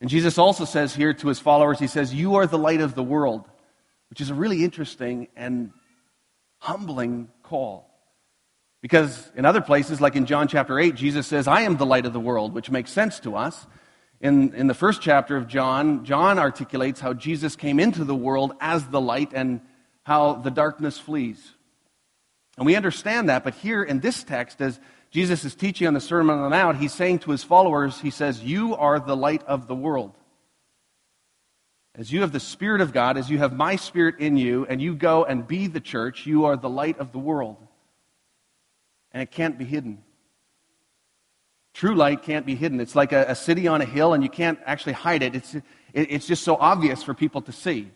And 0.00 0.10
Jesus 0.10 0.38
also 0.38 0.64
says 0.64 0.94
here 0.94 1.14
to 1.14 1.28
his 1.28 1.38
followers, 1.38 1.78
He 1.78 1.86
says, 1.86 2.14
You 2.14 2.36
are 2.36 2.46
the 2.46 2.58
light 2.58 2.80
of 2.80 2.94
the 2.94 3.02
world, 3.02 3.44
which 4.10 4.20
is 4.20 4.30
a 4.30 4.34
really 4.34 4.62
interesting 4.62 5.28
and 5.36 5.72
humbling 6.58 7.28
call. 7.42 7.90
Because 8.82 9.30
in 9.34 9.44
other 9.44 9.62
places, 9.62 10.00
like 10.00 10.16
in 10.16 10.26
John 10.26 10.48
chapter 10.48 10.78
8, 10.78 10.94
Jesus 10.94 11.26
says, 11.26 11.48
I 11.48 11.62
am 11.62 11.76
the 11.76 11.86
light 11.86 12.06
of 12.06 12.12
the 12.12 12.20
world, 12.20 12.52
which 12.52 12.70
makes 12.70 12.92
sense 12.92 13.18
to 13.20 13.34
us. 13.34 13.66
In, 14.20 14.54
in 14.54 14.66
the 14.66 14.74
first 14.74 15.02
chapter 15.02 15.36
of 15.36 15.48
John, 15.48 16.04
John 16.04 16.38
articulates 16.38 17.00
how 17.00 17.12
Jesus 17.12 17.56
came 17.56 17.80
into 17.80 18.04
the 18.04 18.14
world 18.14 18.52
as 18.60 18.86
the 18.86 19.00
light 19.00 19.32
and 19.34 19.60
how 20.04 20.34
the 20.34 20.50
darkness 20.50 20.98
flees. 20.98 21.52
And 22.56 22.64
we 22.64 22.76
understand 22.76 23.28
that, 23.28 23.44
but 23.44 23.54
here 23.54 23.82
in 23.82 24.00
this 24.00 24.22
text, 24.22 24.60
as 24.60 24.78
Jesus 25.10 25.44
is 25.44 25.54
teaching 25.54 25.86
on 25.86 25.94
the 25.94 26.00
Sermon 26.00 26.36
on 26.36 26.42
the 26.42 26.50
Mount, 26.50 26.78
he's 26.78 26.92
saying 26.92 27.20
to 27.20 27.30
his 27.30 27.44
followers, 27.44 28.00
He 28.00 28.10
says, 28.10 28.42
You 28.42 28.74
are 28.76 28.98
the 29.00 29.16
light 29.16 29.42
of 29.44 29.66
the 29.66 29.74
world. 29.74 30.12
As 31.94 32.12
you 32.12 32.20
have 32.20 32.32
the 32.32 32.40
Spirit 32.40 32.82
of 32.82 32.92
God, 32.92 33.16
as 33.16 33.30
you 33.30 33.38
have 33.38 33.54
my 33.54 33.76
Spirit 33.76 34.16
in 34.18 34.36
you, 34.36 34.66
and 34.66 34.82
you 34.82 34.94
go 34.94 35.24
and 35.24 35.46
be 35.46 35.66
the 35.66 35.80
church, 35.80 36.26
you 36.26 36.44
are 36.44 36.56
the 36.56 36.68
light 36.68 36.98
of 36.98 37.12
the 37.12 37.18
world. 37.18 37.56
And 39.12 39.22
it 39.22 39.30
can't 39.30 39.56
be 39.56 39.64
hidden. 39.64 40.02
True 41.72 41.94
light 41.94 42.22
can't 42.22 42.44
be 42.44 42.54
hidden. 42.54 42.80
It's 42.80 42.94
like 42.94 43.12
a, 43.12 43.26
a 43.28 43.34
city 43.34 43.66
on 43.66 43.80
a 43.80 43.86
hill, 43.86 44.12
and 44.12 44.22
you 44.22 44.28
can't 44.28 44.58
actually 44.66 44.92
hide 44.92 45.22
it. 45.22 45.34
It's, 45.34 45.54
it, 45.54 45.64
it's 45.94 46.26
just 46.26 46.42
so 46.42 46.56
obvious 46.56 47.02
for 47.02 47.14
people 47.14 47.40
to 47.42 47.52
see. 47.52 47.90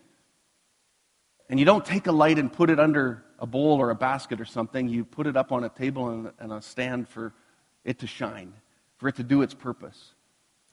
And 1.50 1.58
you 1.58 1.66
don't 1.66 1.84
take 1.84 2.06
a 2.06 2.12
light 2.12 2.38
and 2.38 2.50
put 2.50 2.70
it 2.70 2.78
under 2.78 3.24
a 3.40 3.46
bowl 3.46 3.80
or 3.80 3.90
a 3.90 3.94
basket 3.94 4.40
or 4.40 4.44
something. 4.44 4.88
You 4.88 5.04
put 5.04 5.26
it 5.26 5.36
up 5.36 5.50
on 5.50 5.64
a 5.64 5.68
table 5.68 6.10
and, 6.10 6.30
and 6.38 6.52
a 6.52 6.62
stand 6.62 7.08
for 7.08 7.32
it 7.84 7.98
to 8.00 8.06
shine, 8.06 8.52
for 8.98 9.08
it 9.08 9.16
to 9.16 9.22
do 9.22 9.42
its 9.42 9.54
purpose. 9.54 10.12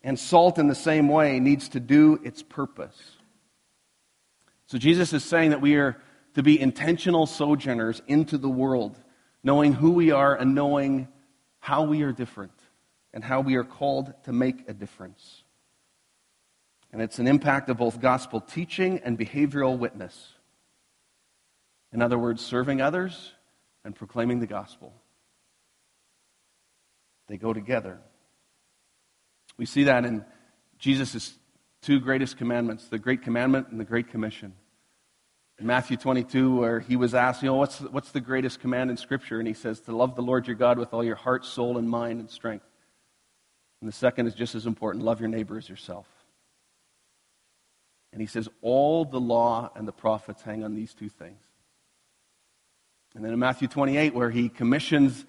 And 0.03 0.19
salt, 0.19 0.59
in 0.59 0.67
the 0.67 0.75
same 0.75 1.07
way, 1.07 1.39
needs 1.39 1.69
to 1.69 1.79
do 1.79 2.19
its 2.23 2.43
purpose. 2.43 2.97
So 4.67 4.77
Jesus 4.77 5.13
is 5.13 5.23
saying 5.23 5.51
that 5.51 5.61
we 5.61 5.75
are 5.75 5.97
to 6.35 6.43
be 6.43 6.59
intentional 6.59 7.25
sojourners 7.25 8.01
into 8.07 8.37
the 8.37 8.49
world, 8.49 8.99
knowing 9.43 9.73
who 9.73 9.91
we 9.91 10.11
are 10.11 10.35
and 10.35 10.53
knowing 10.53 11.07
how 11.59 11.83
we 11.83 12.03
are 12.03 12.11
different 12.11 12.51
and 13.13 13.23
how 13.23 13.41
we 13.41 13.55
are 13.55 13.63
called 13.63 14.13
to 14.25 14.31
make 14.31 14.67
a 14.67 14.73
difference. 14.73 15.43
And 16.91 17.01
it's 17.01 17.19
an 17.19 17.27
impact 17.27 17.69
of 17.69 17.77
both 17.77 17.99
gospel 17.99 18.39
teaching 18.39 18.99
and 19.03 19.17
behavioral 19.17 19.77
witness. 19.77 20.33
In 21.93 22.01
other 22.01 22.17
words, 22.17 22.45
serving 22.45 22.81
others 22.81 23.33
and 23.83 23.95
proclaiming 23.95 24.39
the 24.39 24.47
gospel. 24.47 24.93
They 27.27 27.37
go 27.37 27.53
together. 27.53 27.99
We 29.57 29.65
see 29.65 29.85
that 29.85 30.05
in 30.05 30.25
Jesus' 30.77 31.33
two 31.81 31.99
greatest 31.99 32.37
commandments 32.37 32.87
the 32.87 32.99
Great 32.99 33.21
Commandment 33.21 33.67
and 33.69 33.79
the 33.79 33.85
Great 33.85 34.09
Commission. 34.09 34.53
In 35.59 35.65
Matthew 35.65 35.97
22, 35.97 36.55
where 36.55 36.79
he 36.79 36.95
was 36.95 37.15
asked, 37.15 37.41
you 37.41 37.47
know, 37.47 37.55
what's, 37.55 37.79
what's 37.79 38.11
the 38.11 38.21
greatest 38.21 38.59
command 38.59 38.91
in 38.91 38.97
Scripture? 38.97 39.39
And 39.39 39.47
he 39.47 39.55
says, 39.55 39.79
to 39.81 39.95
love 39.95 40.15
the 40.15 40.21
Lord 40.21 40.45
your 40.45 40.55
God 40.55 40.77
with 40.77 40.93
all 40.93 41.03
your 41.03 41.15
heart, 41.15 41.45
soul, 41.45 41.79
and 41.79 41.89
mind 41.89 42.19
and 42.19 42.29
strength. 42.29 42.65
And 43.81 43.87
the 43.87 43.95
second 43.95 44.27
is 44.27 44.35
just 44.35 44.53
as 44.53 44.67
important 44.67 45.03
love 45.03 45.19
your 45.19 45.29
neighbor 45.29 45.57
as 45.57 45.67
yourself. 45.67 46.05
And 48.13 48.21
he 48.21 48.27
says, 48.27 48.47
all 48.61 49.03
the 49.03 49.19
law 49.19 49.71
and 49.75 49.87
the 49.87 49.91
prophets 49.91 50.43
hang 50.43 50.63
on 50.63 50.75
these 50.75 50.93
two 50.93 51.09
things. 51.09 51.41
And 53.17 53.25
then 53.25 53.33
in 53.33 53.39
Matthew 53.39 53.67
28, 53.67 54.13
where 54.13 54.29
he 54.29 54.47
commissions 54.47 55.25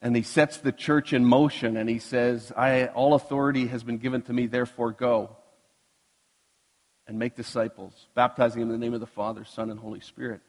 and 0.00 0.14
he 0.14 0.22
sets 0.22 0.58
the 0.58 0.70
church 0.70 1.12
in 1.12 1.24
motion 1.24 1.76
and 1.76 1.88
he 1.88 1.98
says, 1.98 2.52
I, 2.56 2.86
All 2.86 3.14
authority 3.14 3.66
has 3.66 3.82
been 3.82 3.98
given 3.98 4.22
to 4.22 4.32
me, 4.32 4.46
therefore 4.46 4.92
go 4.92 5.36
and 7.08 7.18
make 7.18 7.34
disciples, 7.34 7.92
baptizing 8.14 8.60
them 8.60 8.70
in 8.70 8.78
the 8.78 8.84
name 8.84 8.94
of 8.94 9.00
the 9.00 9.08
Father, 9.08 9.44
Son, 9.44 9.70
and 9.72 9.80
Holy 9.80 9.98
Spirit, 9.98 10.40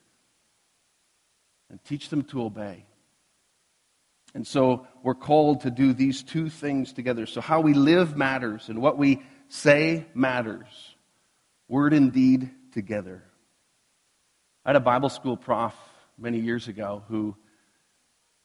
and 1.71 1.83
teach 1.83 2.09
them 2.09 2.21
to 2.25 2.43
obey. 2.43 2.85
And 4.35 4.45
so 4.45 4.85
we're 5.01 5.15
called 5.15 5.61
to 5.61 5.71
do 5.71 5.93
these 5.93 6.21
two 6.21 6.47
things 6.47 6.93
together. 6.93 7.25
So, 7.25 7.41
how 7.41 7.61
we 7.61 7.73
live 7.73 8.15
matters, 8.15 8.69
and 8.69 8.83
what 8.83 8.99
we 8.99 9.23
say 9.49 10.05
matters. 10.13 10.67
Word 11.67 11.93
and 11.93 12.13
deed 12.13 12.51
together. 12.71 13.23
I 14.63 14.69
had 14.69 14.75
a 14.75 14.79
Bible 14.79 15.09
school 15.09 15.37
prof 15.37 15.73
many 16.17 16.39
years 16.39 16.67
ago 16.67 17.03
who 17.07 17.35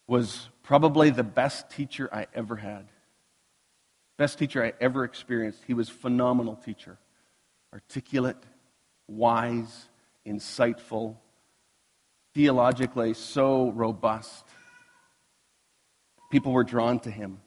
was 0.07 0.49
probably 0.63 1.11
the 1.11 1.23
best 1.23 1.71
teacher 1.71 2.09
I 2.13 2.27
ever 2.35 2.57
had. 2.57 2.89
Best 4.19 4.39
teacher 4.39 4.63
I 4.63 4.73
ever 4.81 5.05
experienced. 5.05 5.63
He 5.67 5.75
was 5.75 5.89
phenomenal 5.89 6.57
teacher. 6.57 6.99
Articulate, 7.73 8.37
wise, 9.09 9.89
insightful, 10.27 11.17
theologically 12.35 13.15
so 13.15 13.71
robust. 13.71 14.45
People 16.31 16.53
were 16.53 16.65
drawn 16.65 17.01
to 17.01 17.11
him. 17.11 17.41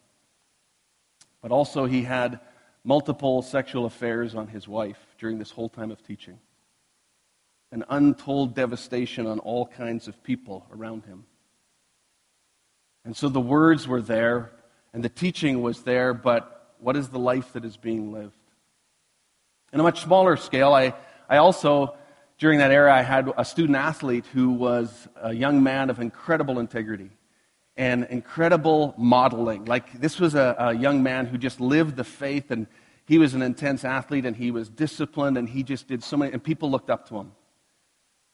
But 1.42 1.52
also, 1.52 1.86
he 1.86 2.02
had 2.02 2.40
multiple 2.84 3.42
sexual 3.42 3.86
affairs 3.86 4.36
on 4.36 4.48
his 4.48 4.68
wife 4.68 5.00
during 5.20 5.38
this 5.38 5.52
whole 5.52 5.70
time 5.70 5.92
of 5.92 6.02
teaching. 6.06 6.40
An 7.76 7.84
untold 7.90 8.56
devastation 8.56 9.28
on 9.28 9.40
all 9.40 9.66
kinds 9.68 10.08
of 10.08 10.24
people 10.24 10.66
around 10.72 11.04
him. 11.04 11.26
And 13.04 13.18
so 13.18 13.28
the 13.28 13.42
words 13.42 13.86
were 13.86 14.02
there, 14.02 14.54
and 14.94 15.04
the 15.04 15.10
teaching 15.10 15.62
was 15.62 15.84
there, 15.84 16.14
but 16.14 16.74
what 16.80 16.96
is 16.96 17.10
the 17.10 17.20
life 17.20 17.52
that 17.52 17.66
is 17.66 17.76
being 17.76 18.14
lived? 18.14 18.32
In 19.74 19.82
a 19.82 19.84
much 19.84 20.04
smaller 20.04 20.38
scale, 20.38 20.74
I, 20.74 20.94
I 21.28 21.36
also, 21.36 21.98
during 22.38 22.60
that 22.60 22.72
era, 22.72 22.96
I 22.96 23.02
had 23.02 23.30
a 23.38 23.44
student 23.44 23.76
athlete 23.76 24.26
who 24.28 24.52
was 24.52 25.10
a 25.22 25.34
young 25.34 25.62
man 25.62 25.90
of 25.90 26.00
incredible 26.00 26.60
integrity 26.60 27.10
and 27.76 28.08
incredible 28.10 28.94
modeling. 28.98 29.66
Like, 29.66 30.00
this 30.00 30.18
was 30.18 30.34
a, 30.34 30.56
a 30.58 30.74
young 30.74 31.04
man 31.04 31.26
who 31.26 31.38
just 31.38 31.60
lived 31.60 31.98
the 31.98 32.06
faith, 32.06 32.52
and 32.52 32.68
he 33.06 33.18
was 33.18 33.34
an 33.34 33.42
intense 33.42 33.84
athlete, 33.84 34.26
and 34.26 34.38
he 34.38 34.50
was 34.50 34.70
disciplined, 34.70 35.38
and 35.38 35.50
he 35.50 35.62
just 35.62 35.90
did 35.90 36.02
so 36.06 36.16
many, 36.16 36.32
and 36.32 36.42
people 36.42 36.72
looked 36.72 36.90
up 36.90 37.10
to 37.10 37.18
him. 37.18 37.34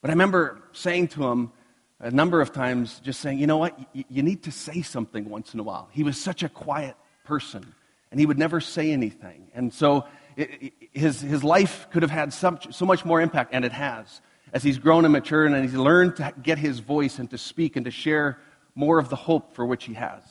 But 0.01 0.09
I 0.09 0.13
remember 0.13 0.61
saying 0.73 1.09
to 1.09 1.27
him, 1.27 1.51
a 1.99 2.09
number 2.09 2.41
of 2.41 2.51
times 2.51 2.99
just 3.03 3.21
saying, 3.21 3.37
you 3.37 3.45
know 3.45 3.57
what, 3.57 3.77
you, 3.93 4.03
you 4.09 4.23
need 4.23 4.43
to 4.43 4.51
say 4.51 4.81
something 4.81 5.29
once 5.29 5.53
in 5.53 5.59
a 5.59 5.63
while. 5.63 5.87
He 5.91 6.03
was 6.03 6.17
such 6.17 6.41
a 6.41 6.49
quiet 6.49 6.95
person, 7.23 7.75
and 8.09 8.19
he 8.19 8.25
would 8.25 8.39
never 8.39 8.59
say 8.59 8.91
anything. 8.91 9.51
And 9.53 9.71
so 9.71 10.05
it, 10.35 10.49
it, 10.61 10.73
his, 10.93 11.21
his 11.21 11.43
life 11.43 11.87
could 11.91 12.01
have 12.01 12.11
had 12.11 12.33
some, 12.33 12.59
so 12.71 12.85
much 12.85 13.05
more 13.05 13.21
impact, 13.21 13.51
and 13.53 13.63
it 13.63 13.71
has, 13.71 14.21
as 14.51 14.63
he's 14.63 14.79
grown 14.79 15.05
and 15.05 15.11
matured 15.11 15.51
and 15.51 15.63
he's 15.63 15.75
learned 15.75 16.15
to 16.15 16.33
get 16.41 16.57
his 16.57 16.79
voice 16.79 17.19
and 17.19 17.29
to 17.29 17.37
speak 17.37 17.75
and 17.75 17.85
to 17.85 17.91
share 17.91 18.39
more 18.73 18.97
of 18.97 19.09
the 19.09 19.15
hope 19.15 19.53
for 19.53 19.65
which 19.65 19.83
he 19.83 19.93
has. 19.93 20.23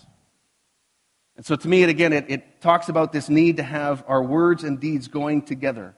And 1.36 1.46
so 1.46 1.56
to 1.56 1.68
me, 1.68 1.84
it, 1.84 1.88
again, 1.88 2.12
it, 2.12 2.26
it 2.28 2.60
talks 2.60 2.88
about 2.88 3.12
this 3.12 3.28
need 3.28 3.58
to 3.58 3.62
have 3.62 4.04
our 4.08 4.22
words 4.22 4.64
and 4.64 4.80
deeds 4.80 5.08
going 5.08 5.42
together 5.42 5.94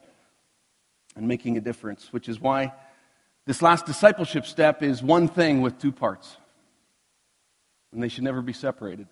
and 1.17 1.27
making 1.27 1.57
a 1.57 1.61
difference, 1.61 2.13
which 2.13 2.29
is 2.29 2.39
why 2.39 2.73
this 3.47 3.61
last 3.61 3.87
discipleship 3.87 4.47
step 4.47 4.83
is 4.83 5.03
one 5.03 5.29
thing 5.29 5.63
with 5.63 5.79
two 5.79 5.93
parts, 5.93 6.37
and 7.93 8.03
they 8.03 8.09
should 8.09 8.25
never 8.25 8.43
be 8.43 8.53
separated. 8.53 9.09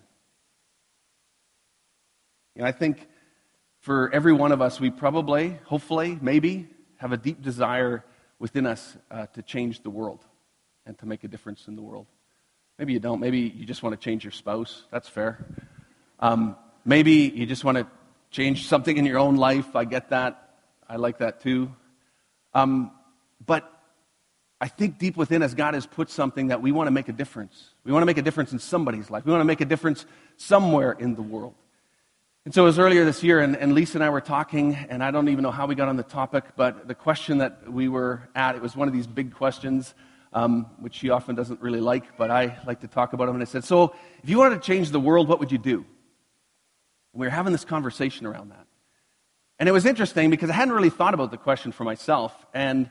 And 2.57 2.67
I 2.67 2.73
think 2.73 3.09
for 3.81 4.13
every 4.13 4.33
one 4.33 4.53
of 4.53 4.61
us, 4.61 4.79
we 4.79 4.91
probably, 4.91 5.59
hopefully, 5.65 6.19
maybe, 6.21 6.69
have 6.99 7.13
a 7.13 7.17
deep 7.17 7.43
desire 7.43 8.05
within 8.39 8.67
us 8.67 8.97
uh, 9.11 9.27
to 9.27 9.43
change 9.43 9.83
the 9.83 9.91
world 9.91 10.25
and 10.87 10.99
to 10.99 11.07
make 11.07 11.25
a 11.25 11.29
difference 11.29 11.67
in 11.67 11.77
the 11.77 11.83
world. 11.83 12.07
Maybe 12.79 12.93
you 12.93 13.01
don't. 13.01 13.21
Maybe 13.21 13.41
you 13.41 13.67
just 13.67 13.83
want 13.83 13.99
to 13.99 14.03
change 14.03 14.25
your 14.25 14.31
spouse. 14.33 14.85
That's 14.91 15.09
fair. 15.09 15.45
Um, 16.19 16.57
maybe 16.85 17.13
you 17.35 17.47
just 17.47 17.65
want 17.65 17.79
to 17.79 17.87
change 18.31 18.67
something 18.69 18.97
in 18.97 19.07
your 19.07 19.19
own 19.19 19.37
life. 19.37 19.75
I 19.75 19.85
get 19.85 20.11
that. 20.11 20.51
I 20.89 20.97
like 20.97 21.19
that 21.19 21.41
too. 21.41 21.75
Um, 22.55 22.93
but 23.45 23.80
I 24.61 24.69
think 24.69 24.99
deep 24.99 25.17
within 25.17 25.43
us, 25.43 25.55
God 25.55 25.75
has 25.75 25.87
put 25.87 26.11
something 26.11 26.49
that 26.49 26.61
we 26.61 26.71
want 26.71 26.87
to 26.87 26.91
make 26.91 27.09
a 27.09 27.13
difference. 27.13 27.71
We 27.85 27.93
want 27.93 28.03
to 28.03 28.07
make 28.07 28.19
a 28.19 28.23
difference 28.23 28.53
in 28.53 28.59
somebody's 28.59 29.11
life. 29.11 29.25
We 29.25 29.33
want 29.33 29.41
to 29.41 29.47
make 29.47 29.63
a 29.63 29.65
difference 29.65 30.05
somewhere 30.37 30.93
in 30.93 31.15
the 31.15 31.23
world. 31.23 31.55
And 32.45 32.55
so 32.55 32.63
it 32.63 32.67
was 32.67 32.79
earlier 32.79 33.05
this 33.05 33.23
year, 33.23 33.41
and, 33.41 33.57
and, 33.57 33.75
Lisa 33.75 33.99
and 33.99 34.05
I 34.05 34.11
were 34.11 34.21
talking, 34.21 34.75
and 34.75 35.05
I 35.05 35.11
don't 35.11 35.29
even 35.29 35.43
know 35.43 35.51
how 35.51 35.67
we 35.67 35.75
got 35.75 35.89
on 35.89 35.97
the 35.97 36.03
topic, 36.03 36.45
but 36.57 36.89
the 36.89 36.95
question 36.95 37.39
that 37.39 37.71
we 37.71 37.89
were 37.89 38.29
at, 38.35 38.57
it 38.57 38.63
was 38.63 38.75
one 38.75 38.89
of 38.89 38.95
these 38.95 39.07
big 39.07 39.35
questions, 39.35 39.95
um, 40.33 40.67
which 40.79 40.95
she 40.95 41.11
often 41.11 41.35
doesn't 41.35 41.61
really 41.61 41.81
like, 41.81 42.17
but 42.17 42.31
I 42.31 42.59
like 42.67 42.81
to 42.81 42.89
talk 42.89 43.13
about 43.13 43.27
them. 43.27 43.37
And 43.37 43.43
I 43.43 43.47
said, 43.47 43.65
So, 43.65 43.95
if 44.23 44.31
you 44.31 44.39
wanted 44.39 44.63
to 44.63 44.67
change 44.67 44.91
the 44.91 45.01
world, 45.01 45.29
what 45.29 45.39
would 45.39 45.53
you 45.53 45.59
do? 45.59 45.85
And 47.13 47.21
we 47.21 47.27
were 47.27 47.31
having 47.31 47.53
this 47.53 47.65
conversation 47.65 48.27
around 48.27 48.51
that. 48.51 48.67
And 49.59 49.69
it 49.69 49.73
was 49.73 49.85
interesting 49.85 50.31
because 50.31 50.49
I 50.49 50.55
hadn't 50.55 50.75
really 50.75 50.91
thought 50.91 51.13
about 51.13 51.31
the 51.31 51.37
question 51.37 51.73
for 51.73 51.85
myself. 51.85 52.35
And 52.55 52.89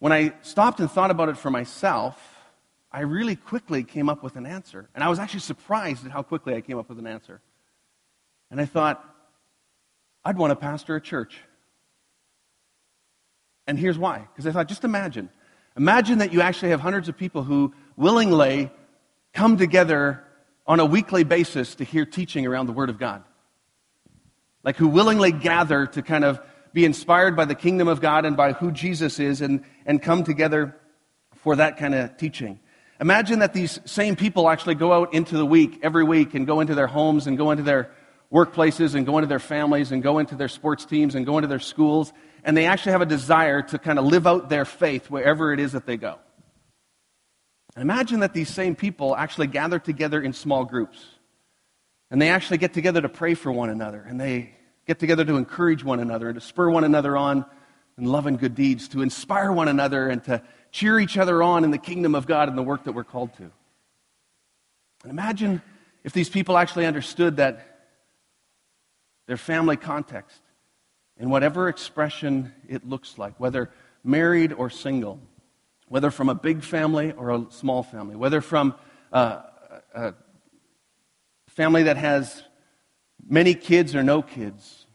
when 0.00 0.12
I 0.12 0.32
stopped 0.42 0.80
and 0.80 0.90
thought 0.90 1.10
about 1.10 1.28
it 1.28 1.36
for 1.36 1.50
myself, 1.50 2.18
I 2.90 3.02
really 3.02 3.36
quickly 3.36 3.84
came 3.84 4.08
up 4.08 4.22
with 4.22 4.34
an 4.34 4.46
answer. 4.46 4.88
And 4.94 5.04
I 5.04 5.08
was 5.08 5.18
actually 5.18 5.40
surprised 5.40 6.04
at 6.04 6.10
how 6.10 6.22
quickly 6.22 6.54
I 6.54 6.62
came 6.62 6.78
up 6.78 6.88
with 6.88 6.98
an 6.98 7.06
answer. 7.06 7.40
And 8.50 8.60
I 8.60 8.64
thought, 8.64 9.04
I'd 10.24 10.36
want 10.36 10.50
to 10.50 10.56
pastor 10.56 10.96
a 10.96 11.00
church. 11.00 11.38
And 13.66 13.78
here's 13.78 13.98
why. 13.98 14.26
Because 14.32 14.46
I 14.46 14.52
thought, 14.52 14.66
just 14.66 14.84
imagine. 14.84 15.28
Imagine 15.76 16.18
that 16.18 16.32
you 16.32 16.40
actually 16.40 16.70
have 16.70 16.80
hundreds 16.80 17.08
of 17.08 17.16
people 17.16 17.44
who 17.44 17.72
willingly 17.96 18.70
come 19.32 19.56
together 19.56 20.24
on 20.66 20.80
a 20.80 20.84
weekly 20.84 21.24
basis 21.24 21.76
to 21.76 21.84
hear 21.84 22.04
teaching 22.04 22.46
around 22.46 22.66
the 22.66 22.72
Word 22.72 22.90
of 22.90 22.98
God. 22.98 23.22
Like 24.64 24.76
who 24.76 24.88
willingly 24.88 25.30
gather 25.30 25.86
to 25.86 26.02
kind 26.02 26.24
of 26.24 26.40
be 26.72 26.84
inspired 26.84 27.36
by 27.36 27.44
the 27.44 27.54
kingdom 27.54 27.88
of 27.88 28.00
God 28.00 28.24
and 28.24 28.36
by 28.36 28.52
who 28.52 28.70
Jesus 28.70 29.18
is 29.18 29.40
and, 29.40 29.64
and 29.86 30.00
come 30.02 30.24
together 30.24 30.76
for 31.36 31.56
that 31.56 31.76
kind 31.76 31.94
of 31.94 32.16
teaching. 32.16 32.60
Imagine 33.00 33.38
that 33.38 33.54
these 33.54 33.80
same 33.86 34.14
people 34.14 34.48
actually 34.48 34.74
go 34.74 34.92
out 34.92 35.14
into 35.14 35.36
the 35.36 35.46
week, 35.46 35.80
every 35.82 36.04
week, 36.04 36.34
and 36.34 36.46
go 36.46 36.60
into 36.60 36.74
their 36.74 36.86
homes 36.86 37.26
and 37.26 37.38
go 37.38 37.50
into 37.50 37.62
their 37.62 37.90
workplaces 38.32 38.94
and 38.94 39.06
go 39.06 39.18
into 39.18 39.26
their 39.26 39.38
families 39.38 39.90
and 39.90 40.02
go 40.02 40.18
into 40.18 40.34
their 40.34 40.48
sports 40.48 40.84
teams 40.84 41.14
and 41.14 41.26
go 41.26 41.38
into 41.38 41.48
their 41.48 41.58
schools, 41.58 42.12
and 42.44 42.56
they 42.56 42.66
actually 42.66 42.92
have 42.92 43.02
a 43.02 43.06
desire 43.06 43.62
to 43.62 43.78
kind 43.78 43.98
of 43.98 44.04
live 44.04 44.26
out 44.26 44.48
their 44.48 44.64
faith 44.64 45.10
wherever 45.10 45.52
it 45.52 45.60
is 45.60 45.72
that 45.72 45.86
they 45.86 45.96
go. 45.96 46.18
And 47.74 47.82
imagine 47.82 48.20
that 48.20 48.34
these 48.34 48.48
same 48.48 48.76
people 48.76 49.16
actually 49.16 49.46
gather 49.46 49.78
together 49.78 50.20
in 50.20 50.32
small 50.32 50.64
groups. 50.64 51.04
And 52.10 52.20
they 52.20 52.28
actually 52.28 52.58
get 52.58 52.74
together 52.74 53.00
to 53.00 53.08
pray 53.08 53.34
for 53.34 53.52
one 53.52 53.70
another. 53.70 54.04
And 54.06 54.20
they 54.20 54.54
get 54.90 54.98
together 54.98 55.24
to 55.24 55.36
encourage 55.36 55.84
one 55.84 56.00
another 56.00 56.30
and 56.30 56.34
to 56.34 56.44
spur 56.44 56.68
one 56.68 56.82
another 56.82 57.16
on 57.16 57.46
in 57.96 58.06
love 58.06 58.26
and 58.26 58.40
good 58.40 58.56
deeds, 58.56 58.88
to 58.88 59.02
inspire 59.02 59.52
one 59.52 59.68
another 59.68 60.08
and 60.08 60.24
to 60.24 60.42
cheer 60.72 60.98
each 60.98 61.16
other 61.16 61.44
on 61.44 61.62
in 61.62 61.70
the 61.70 61.78
kingdom 61.78 62.16
of 62.16 62.26
God 62.26 62.48
and 62.48 62.58
the 62.58 62.62
work 62.64 62.82
that 62.84 62.92
we're 62.92 63.04
called 63.04 63.32
to. 63.34 63.52
And 65.04 65.12
imagine 65.12 65.62
if 66.02 66.12
these 66.12 66.28
people 66.28 66.58
actually 66.58 66.86
understood 66.86 67.36
that 67.36 67.86
their 69.28 69.36
family 69.36 69.76
context, 69.76 70.40
in 71.16 71.30
whatever 71.30 71.68
expression 71.68 72.52
it 72.68 72.84
looks 72.84 73.16
like, 73.16 73.38
whether 73.38 73.70
married 74.02 74.52
or 74.52 74.70
single, 74.70 75.20
whether 75.86 76.10
from 76.10 76.28
a 76.28 76.34
big 76.34 76.64
family 76.64 77.12
or 77.12 77.30
a 77.30 77.46
small 77.50 77.84
family, 77.84 78.16
whether 78.16 78.40
from 78.40 78.74
uh, 79.12 79.42
a, 79.94 80.08
a 80.08 80.14
family 81.50 81.84
that 81.84 81.96
has 81.96 82.42
many 83.28 83.54
kids 83.54 83.94
or 83.94 84.02
no 84.02 84.22
kids, 84.22 84.86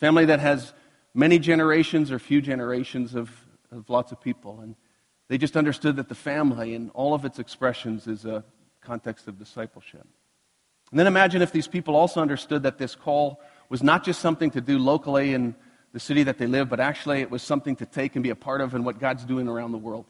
family 0.00 0.26
that 0.26 0.40
has 0.40 0.72
many 1.14 1.38
generations 1.38 2.10
or 2.10 2.18
few 2.18 2.40
generations 2.40 3.14
of, 3.14 3.30
of 3.70 3.88
lots 3.88 4.12
of 4.12 4.20
people. 4.20 4.60
And 4.60 4.74
they 5.28 5.38
just 5.38 5.56
understood 5.56 5.96
that 5.96 6.08
the 6.08 6.14
family 6.14 6.74
and 6.74 6.90
all 6.94 7.14
of 7.14 7.24
its 7.24 7.38
expressions 7.38 8.06
is 8.06 8.24
a 8.24 8.44
context 8.80 9.28
of 9.28 9.38
discipleship. 9.38 10.06
And 10.90 10.98
then 10.98 11.06
imagine 11.06 11.42
if 11.42 11.52
these 11.52 11.66
people 11.66 11.96
also 11.96 12.20
understood 12.20 12.62
that 12.64 12.78
this 12.78 12.94
call 12.94 13.40
was 13.68 13.82
not 13.82 14.04
just 14.04 14.20
something 14.20 14.50
to 14.50 14.60
do 14.60 14.78
locally 14.78 15.32
in 15.32 15.54
the 15.92 16.00
city 16.00 16.24
that 16.24 16.38
they 16.38 16.46
live, 16.46 16.68
but 16.68 16.80
actually 16.80 17.20
it 17.20 17.30
was 17.30 17.42
something 17.42 17.76
to 17.76 17.86
take 17.86 18.16
and 18.16 18.22
be 18.22 18.30
a 18.30 18.36
part 18.36 18.60
of 18.60 18.74
in 18.74 18.84
what 18.84 18.98
God's 18.98 19.24
doing 19.24 19.48
around 19.48 19.72
the 19.72 19.78
world, 19.78 20.06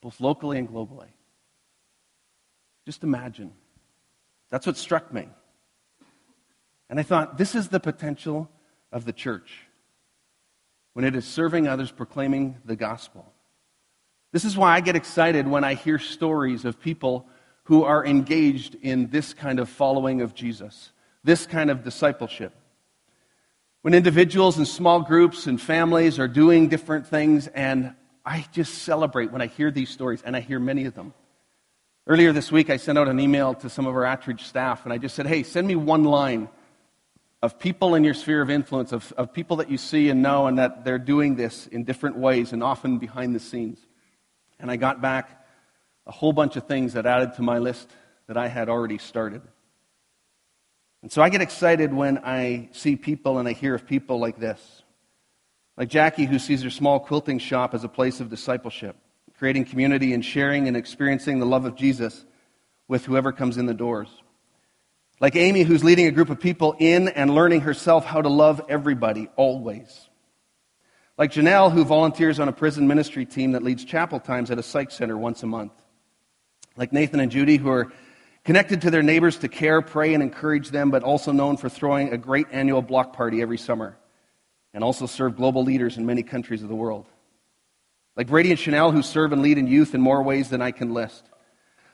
both 0.00 0.20
locally 0.20 0.58
and 0.58 0.68
globally. 0.68 1.08
Just 2.84 3.02
imagine. 3.02 3.52
That's 4.50 4.66
what 4.66 4.76
struck 4.76 5.12
me. 5.12 5.28
And 6.90 7.00
I 7.00 7.02
thought, 7.02 7.38
this 7.38 7.54
is 7.54 7.68
the 7.68 7.80
potential 7.80 8.50
of 8.92 9.04
the 9.04 9.12
church 9.12 9.50
when 10.92 11.04
it 11.04 11.16
is 11.16 11.24
serving 11.24 11.66
others, 11.66 11.90
proclaiming 11.90 12.56
the 12.64 12.76
gospel. 12.76 13.32
This 14.32 14.44
is 14.44 14.56
why 14.56 14.74
I 14.74 14.80
get 14.80 14.96
excited 14.96 15.46
when 15.46 15.64
I 15.64 15.74
hear 15.74 15.98
stories 15.98 16.64
of 16.64 16.80
people 16.80 17.26
who 17.64 17.84
are 17.84 18.04
engaged 18.04 18.76
in 18.82 19.08
this 19.10 19.34
kind 19.34 19.58
of 19.58 19.68
following 19.68 20.20
of 20.20 20.34
Jesus, 20.34 20.92
this 21.22 21.46
kind 21.46 21.70
of 21.70 21.82
discipleship. 21.82 22.52
When 23.82 23.94
individuals 23.94 24.56
and 24.56 24.66
small 24.68 25.00
groups 25.00 25.46
and 25.46 25.60
families 25.60 26.18
are 26.18 26.28
doing 26.28 26.68
different 26.68 27.06
things, 27.06 27.48
and 27.48 27.94
I 28.24 28.46
just 28.52 28.82
celebrate 28.82 29.32
when 29.32 29.42
I 29.42 29.46
hear 29.46 29.70
these 29.70 29.90
stories, 29.90 30.22
and 30.24 30.36
I 30.36 30.40
hear 30.40 30.58
many 30.58 30.84
of 30.84 30.94
them. 30.94 31.12
Earlier 32.06 32.32
this 32.32 32.52
week, 32.52 32.70
I 32.70 32.76
sent 32.76 32.98
out 32.98 33.08
an 33.08 33.18
email 33.18 33.54
to 33.54 33.70
some 33.70 33.86
of 33.86 33.94
our 33.94 34.02
Attridge 34.02 34.40
staff, 34.40 34.84
and 34.84 34.92
I 34.92 34.98
just 34.98 35.14
said, 35.14 35.26
hey, 35.26 35.42
send 35.42 35.66
me 35.66 35.76
one 35.76 36.04
line 36.04 36.48
of 37.44 37.58
people 37.58 37.94
in 37.94 38.04
your 38.04 38.14
sphere 38.14 38.40
of 38.40 38.48
influence, 38.48 38.90
of, 38.90 39.12
of 39.18 39.34
people 39.34 39.58
that 39.58 39.70
you 39.70 39.76
see 39.76 40.08
and 40.08 40.22
know, 40.22 40.46
and 40.46 40.58
that 40.58 40.82
they're 40.82 40.98
doing 40.98 41.36
this 41.36 41.66
in 41.66 41.84
different 41.84 42.16
ways 42.16 42.54
and 42.54 42.62
often 42.62 42.96
behind 42.96 43.34
the 43.34 43.38
scenes. 43.38 43.78
And 44.58 44.70
I 44.70 44.76
got 44.76 45.02
back 45.02 45.44
a 46.06 46.10
whole 46.10 46.32
bunch 46.32 46.56
of 46.56 46.66
things 46.66 46.94
that 46.94 47.04
added 47.04 47.34
to 47.34 47.42
my 47.42 47.58
list 47.58 47.90
that 48.28 48.38
I 48.38 48.48
had 48.48 48.70
already 48.70 48.96
started. 48.96 49.42
And 51.02 51.12
so 51.12 51.20
I 51.20 51.28
get 51.28 51.42
excited 51.42 51.92
when 51.92 52.16
I 52.24 52.70
see 52.72 52.96
people 52.96 53.38
and 53.38 53.46
I 53.46 53.52
hear 53.52 53.74
of 53.74 53.86
people 53.86 54.18
like 54.18 54.38
this. 54.38 54.82
Like 55.76 55.90
Jackie, 55.90 56.24
who 56.24 56.38
sees 56.38 56.62
her 56.62 56.70
small 56.70 56.98
quilting 56.98 57.38
shop 57.38 57.74
as 57.74 57.84
a 57.84 57.88
place 57.88 58.20
of 58.20 58.30
discipleship, 58.30 58.96
creating 59.36 59.66
community 59.66 60.14
and 60.14 60.24
sharing 60.24 60.66
and 60.66 60.78
experiencing 60.78 61.40
the 61.40 61.46
love 61.46 61.66
of 61.66 61.76
Jesus 61.76 62.24
with 62.88 63.04
whoever 63.04 63.32
comes 63.32 63.58
in 63.58 63.66
the 63.66 63.74
doors. 63.74 64.08
Like 65.24 65.36
Amy, 65.36 65.62
who's 65.62 65.82
leading 65.82 66.06
a 66.06 66.10
group 66.10 66.28
of 66.28 66.38
people 66.38 66.76
in 66.78 67.08
and 67.08 67.34
learning 67.34 67.62
herself 67.62 68.04
how 68.04 68.20
to 68.20 68.28
love 68.28 68.60
everybody, 68.68 69.30
always. 69.36 70.10
Like 71.16 71.32
Janelle, 71.32 71.72
who 71.72 71.82
volunteers 71.82 72.38
on 72.38 72.48
a 72.48 72.52
prison 72.52 72.86
ministry 72.86 73.24
team 73.24 73.52
that 73.52 73.62
leads 73.62 73.86
chapel 73.86 74.20
times 74.20 74.50
at 74.50 74.58
a 74.58 74.62
psych 74.62 74.90
center 74.90 75.16
once 75.16 75.42
a 75.42 75.46
month 75.46 75.72
like 76.76 76.92
Nathan 76.92 77.20
and 77.20 77.32
Judy, 77.32 77.56
who 77.56 77.70
are 77.70 77.90
connected 78.44 78.82
to 78.82 78.90
their 78.90 79.02
neighbors 79.02 79.38
to 79.38 79.48
care, 79.48 79.80
pray, 79.80 80.12
and 80.12 80.22
encourage 80.22 80.68
them, 80.68 80.90
but 80.90 81.02
also 81.02 81.32
known 81.32 81.56
for 81.56 81.70
throwing 81.70 82.12
a 82.12 82.18
great 82.18 82.48
annual 82.52 82.82
block 82.82 83.16
party 83.16 83.40
every 83.40 83.56
summer, 83.56 83.96
and 84.74 84.84
also 84.84 85.06
serve 85.06 85.36
global 85.36 85.64
leaders 85.64 85.96
in 85.96 86.04
many 86.04 86.22
countries 86.22 86.62
of 86.62 86.68
the 86.68 86.74
world. 86.74 87.06
Like 88.14 88.26
Brady 88.26 88.50
and 88.50 88.60
Chanel, 88.60 88.92
who 88.92 89.00
serve 89.00 89.32
and 89.32 89.40
lead 89.40 89.56
in 89.56 89.68
youth 89.68 89.94
in 89.94 90.02
more 90.02 90.22
ways 90.22 90.50
than 90.50 90.60
I 90.60 90.70
can 90.70 90.92
list. 90.92 91.24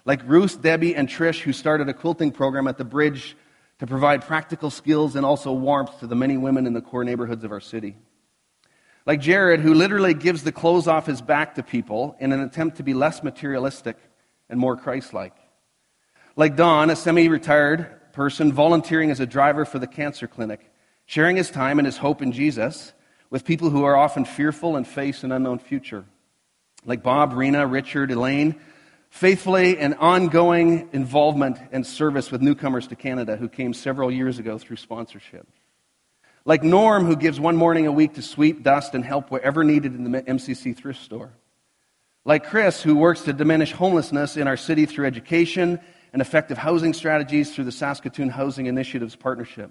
Like 0.04 0.22
Ruth, 0.24 0.62
Debbie, 0.62 0.94
and 0.94 1.08
Trish, 1.08 1.40
who 1.40 1.52
started 1.52 1.88
a 1.88 1.94
quilting 1.94 2.32
program 2.32 2.66
at 2.66 2.78
the 2.78 2.84
bridge 2.84 3.36
to 3.78 3.86
provide 3.86 4.26
practical 4.26 4.70
skills 4.70 5.16
and 5.16 5.24
also 5.24 5.52
warmth 5.52 6.00
to 6.00 6.06
the 6.06 6.14
many 6.14 6.36
women 6.36 6.66
in 6.66 6.72
the 6.72 6.80
core 6.80 7.04
neighborhoods 7.04 7.44
of 7.44 7.52
our 7.52 7.60
city. 7.60 7.96
Like 9.06 9.20
Jared, 9.20 9.60
who 9.60 9.74
literally 9.74 10.14
gives 10.14 10.44
the 10.44 10.52
clothes 10.52 10.86
off 10.86 11.06
his 11.06 11.22
back 11.22 11.54
to 11.54 11.62
people 11.62 12.16
in 12.20 12.32
an 12.32 12.40
attempt 12.40 12.76
to 12.76 12.82
be 12.82 12.94
less 12.94 13.22
materialistic 13.22 13.96
and 14.48 14.60
more 14.60 14.76
Christ 14.76 15.14
like. 15.14 15.34
Like 16.36 16.56
Don, 16.56 16.90
a 16.90 16.96
semi 16.96 17.28
retired 17.28 18.12
person 18.12 18.52
volunteering 18.52 19.10
as 19.10 19.20
a 19.20 19.26
driver 19.26 19.64
for 19.64 19.78
the 19.78 19.86
cancer 19.86 20.26
clinic, 20.26 20.60
sharing 21.06 21.36
his 21.36 21.50
time 21.50 21.78
and 21.78 21.86
his 21.86 21.96
hope 21.96 22.22
in 22.22 22.32
Jesus 22.32 22.92
with 23.30 23.44
people 23.44 23.70
who 23.70 23.84
are 23.84 23.96
often 23.96 24.24
fearful 24.24 24.76
and 24.76 24.86
face 24.86 25.24
an 25.24 25.32
unknown 25.32 25.58
future. 25.58 26.04
Like 26.84 27.02
Bob, 27.02 27.32
Rena, 27.32 27.66
Richard, 27.66 28.10
Elaine, 28.10 28.60
faithfully 29.11 29.77
and 29.77 29.94
ongoing 29.96 30.88
involvement 30.92 31.59
and 31.73 31.87
service 31.87 32.31
with 32.31 32.40
newcomers 32.40 32.87
to 32.87 32.96
Canada 32.96 33.37
who 33.37 33.49
came 33.49 33.75
several 33.75 34.11
years 34.11 34.38
ago 34.38 34.57
through 34.57 34.77
sponsorship. 34.77 35.46
Like 36.44 36.62
Norm, 36.62 37.05
who 37.05 37.16
gives 37.16 37.38
one 37.38 37.57
morning 37.57 37.87
a 37.87 37.92
week 37.92 38.14
to 38.14 38.23
sweep, 38.23 38.62
dust, 38.62 38.94
and 38.94 39.05
help 39.05 39.31
wherever 39.31 39.62
needed 39.62 39.94
in 39.94 40.11
the 40.11 40.23
MCC 40.23 40.75
thrift 40.75 41.03
store. 41.03 41.31
Like 42.25 42.46
Chris, 42.46 42.83
who 42.83 42.96
works 42.96 43.23
to 43.23 43.33
diminish 43.33 43.73
homelessness 43.73 44.37
in 44.37 44.46
our 44.46 44.57
city 44.57 44.87
through 44.87 45.07
education 45.07 45.81
and 46.12 46.23
effective 46.23 46.57
housing 46.57 46.94
strategies 46.94 47.55
through 47.55 47.64
the 47.64 47.73
Saskatoon 47.73 48.31
Housing 48.31 48.66
Initiatives 48.66 49.16
Partnership. 49.16 49.70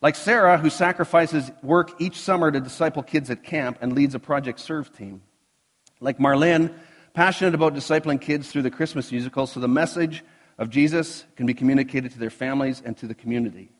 Like 0.00 0.14
Sarah, 0.14 0.58
who 0.58 0.70
sacrifices 0.70 1.50
work 1.62 2.00
each 2.00 2.20
summer 2.20 2.52
to 2.52 2.60
disciple 2.60 3.02
kids 3.02 3.30
at 3.30 3.42
camp 3.42 3.78
and 3.80 3.92
leads 3.92 4.14
a 4.14 4.20
Project 4.20 4.60
Serve 4.60 4.96
team. 4.96 5.22
Like 6.00 6.18
Marlene, 6.18 6.72
passionate 7.14 7.54
about 7.54 7.74
discipling 7.74 8.20
kids 8.20 8.50
through 8.50 8.62
the 8.62 8.70
Christmas 8.70 9.10
musical 9.10 9.46
so 9.46 9.60
the 9.60 9.68
message 9.68 10.24
of 10.58 10.70
Jesus 10.70 11.24
can 11.36 11.46
be 11.46 11.54
communicated 11.54 12.12
to 12.12 12.18
their 12.18 12.30
families 12.30 12.82
and 12.84 12.96
to 12.98 13.06
the 13.06 13.14
community. 13.14 13.70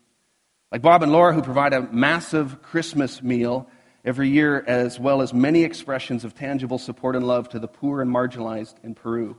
Like 0.71 0.81
Bob 0.81 1.03
and 1.03 1.11
Laura, 1.11 1.33
who 1.33 1.41
provide 1.41 1.73
a 1.73 1.81
massive 1.81 2.61
Christmas 2.61 3.21
meal 3.23 3.67
every 4.05 4.29
year, 4.29 4.63
as 4.65 4.99
well 4.99 5.21
as 5.21 5.33
many 5.33 5.63
expressions 5.63 6.23
of 6.23 6.35
tangible 6.35 6.77
support 6.77 7.15
and 7.15 7.27
love 7.27 7.49
to 7.49 7.59
the 7.59 7.67
poor 7.67 8.01
and 8.01 8.11
marginalized 8.11 8.75
in 8.83 8.95
Peru. 8.95 9.35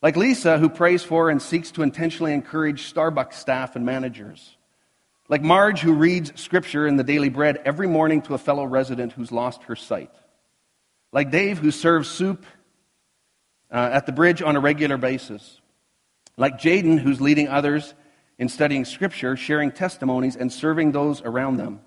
Like 0.00 0.16
Lisa, 0.16 0.58
who 0.58 0.68
prays 0.68 1.02
for 1.02 1.30
and 1.30 1.40
seeks 1.40 1.70
to 1.72 1.82
intentionally 1.82 2.32
encourage 2.32 2.92
Starbucks 2.92 3.34
staff 3.34 3.74
and 3.74 3.84
managers. 3.84 4.56
Like 5.28 5.42
Marge, 5.42 5.80
who 5.80 5.94
reads 5.94 6.38
scripture 6.40 6.86
in 6.86 6.96
the 6.96 7.04
daily 7.04 7.30
bread 7.30 7.60
every 7.64 7.88
morning 7.88 8.20
to 8.22 8.34
a 8.34 8.38
fellow 8.38 8.64
resident 8.64 9.12
who's 9.12 9.32
lost 9.32 9.64
her 9.64 9.76
sight. 9.76 10.14
Like 11.12 11.30
Dave, 11.30 11.58
who 11.58 11.70
serves 11.70 12.08
soup 12.08 12.44
uh, 13.74 13.90
at 13.92 14.06
the 14.06 14.12
bridge 14.12 14.40
on 14.40 14.54
a 14.54 14.60
regular 14.60 14.96
basis. 14.96 15.60
Like 16.36 16.58
Jaden, 16.58 17.00
who's 17.00 17.20
leading 17.20 17.48
others 17.48 17.94
in 18.38 18.48
studying 18.48 18.84
scripture, 18.84 19.36
sharing 19.36 19.72
testimonies, 19.72 20.36
and 20.36 20.52
serving 20.52 20.92
those 20.92 21.20
around 21.22 21.56
them. 21.56 21.80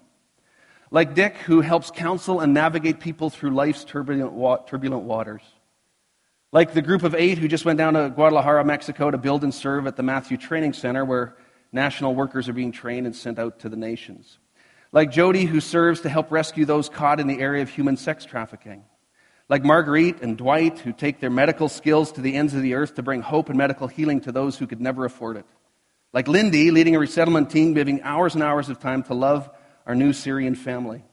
Like 0.91 1.15
Dick, 1.15 1.37
who 1.37 1.61
helps 1.61 1.89
counsel 1.89 2.39
and 2.41 2.53
navigate 2.53 2.99
people 2.99 3.29
through 3.29 3.51
life's 3.51 3.83
turbulent, 3.83 4.33
wa- 4.33 4.57
turbulent 4.57 5.03
waters. 5.03 5.41
Like 6.51 6.73
the 6.73 6.81
group 6.81 7.03
of 7.03 7.15
eight 7.15 7.37
who 7.37 7.47
just 7.47 7.65
went 7.65 7.77
down 7.77 7.93
to 7.93 8.09
Guadalajara, 8.09 8.63
Mexico 8.63 9.11
to 9.11 9.17
build 9.17 9.43
and 9.43 9.53
serve 9.53 9.87
at 9.87 9.97
the 9.97 10.03
Matthew 10.03 10.37
Training 10.37 10.73
Center 10.73 11.03
where 11.03 11.35
national 11.71 12.15
workers 12.15 12.47
are 12.47 12.53
being 12.53 12.71
trained 12.71 13.05
and 13.05 13.15
sent 13.15 13.39
out 13.39 13.59
to 13.59 13.69
the 13.69 13.75
nations. 13.75 14.39
Like 14.93 15.11
Jody, 15.11 15.43
who 15.43 15.59
serves 15.59 16.01
to 16.01 16.09
help 16.09 16.31
rescue 16.31 16.63
those 16.63 16.87
caught 16.87 17.19
in 17.19 17.27
the 17.27 17.39
area 17.39 17.61
of 17.61 17.69
human 17.69 17.97
sex 17.97 18.23
trafficking. 18.23 18.83
Like 19.49 19.63
Marguerite 19.63 20.21
and 20.21 20.37
Dwight, 20.37 20.79
who 20.79 20.91
take 20.91 21.19
their 21.19 21.29
medical 21.29 21.69
skills 21.69 22.11
to 22.13 22.21
the 22.21 22.35
ends 22.35 22.53
of 22.53 22.61
the 22.61 22.73
earth 22.73 22.95
to 22.95 23.03
bring 23.03 23.21
hope 23.21 23.49
and 23.49 23.57
medical 23.57 23.87
healing 23.87 24.19
to 24.21 24.31
those 24.31 24.57
who 24.57 24.67
could 24.67 24.81
never 24.81 25.05
afford 25.05 25.37
it. 25.37 25.45
Like 26.13 26.27
Lindy, 26.27 26.71
leading 26.71 26.95
a 26.95 26.99
resettlement 26.99 27.49
team, 27.49 27.73
giving 27.73 28.01
hours 28.01 28.33
and 28.33 28.43
hours 28.43 28.69
of 28.69 28.79
time 28.79 29.03
to 29.03 29.13
love 29.13 29.49
our 29.85 29.95
new 29.95 30.11
Syrian 30.11 30.55
family. 30.55 31.03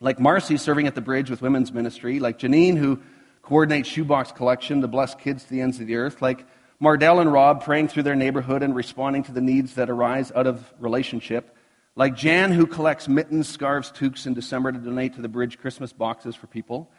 Like 0.00 0.18
Marcy 0.18 0.56
serving 0.56 0.86
at 0.86 0.94
the 0.94 1.00
bridge 1.00 1.30
with 1.30 1.42
women's 1.42 1.72
ministry, 1.72 2.18
like 2.18 2.38
Janine 2.38 2.76
who 2.76 3.00
coordinates 3.42 3.88
shoebox 3.88 4.32
collection 4.32 4.80
to 4.80 4.88
bless 4.88 5.14
kids 5.14 5.44
to 5.44 5.50
the 5.50 5.60
ends 5.60 5.78
of 5.78 5.86
the 5.86 5.96
earth, 5.96 6.20
like 6.20 6.46
Mardell 6.80 7.20
and 7.20 7.32
Rob 7.32 7.62
praying 7.62 7.88
through 7.88 8.02
their 8.02 8.16
neighborhood 8.16 8.62
and 8.62 8.74
responding 8.74 9.22
to 9.24 9.32
the 9.32 9.40
needs 9.40 9.74
that 9.74 9.88
arise 9.88 10.32
out 10.34 10.46
of 10.46 10.72
relationship, 10.80 11.56
like 11.94 12.16
Jan 12.16 12.50
who 12.50 12.66
collects 12.66 13.06
mittens, 13.06 13.48
scarves, 13.48 13.92
toques 13.92 14.26
in 14.26 14.34
December 14.34 14.72
to 14.72 14.78
donate 14.78 15.14
to 15.14 15.22
the 15.22 15.28
bridge 15.28 15.58
Christmas 15.58 15.92
boxes 15.92 16.34
for 16.34 16.48
people, 16.48 16.90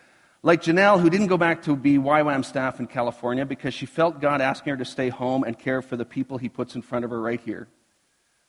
like 0.46 0.62
Janelle 0.62 1.02
who 1.02 1.10
didn't 1.10 1.26
go 1.26 1.40
back 1.40 1.64
to 1.64 1.76
be 1.76 1.98
YWAM 1.98 2.46
staff 2.46 2.80
in 2.80 2.86
California 2.86 3.48
because 3.48 3.74
she 3.74 3.88
felt 3.88 4.22
God 4.22 4.42
asking 4.42 4.70
her 4.70 4.78
to 4.78 4.86
stay 4.86 5.10
home 5.10 5.44
and 5.44 5.58
care 5.58 5.82
for 5.82 5.98
the 5.98 6.06
people 6.06 6.38
he 6.38 6.50
puts 6.50 6.76
in 6.76 6.84
front 6.84 7.04
of 7.04 7.10
her 7.10 7.20
right 7.20 7.42
here. 7.42 7.68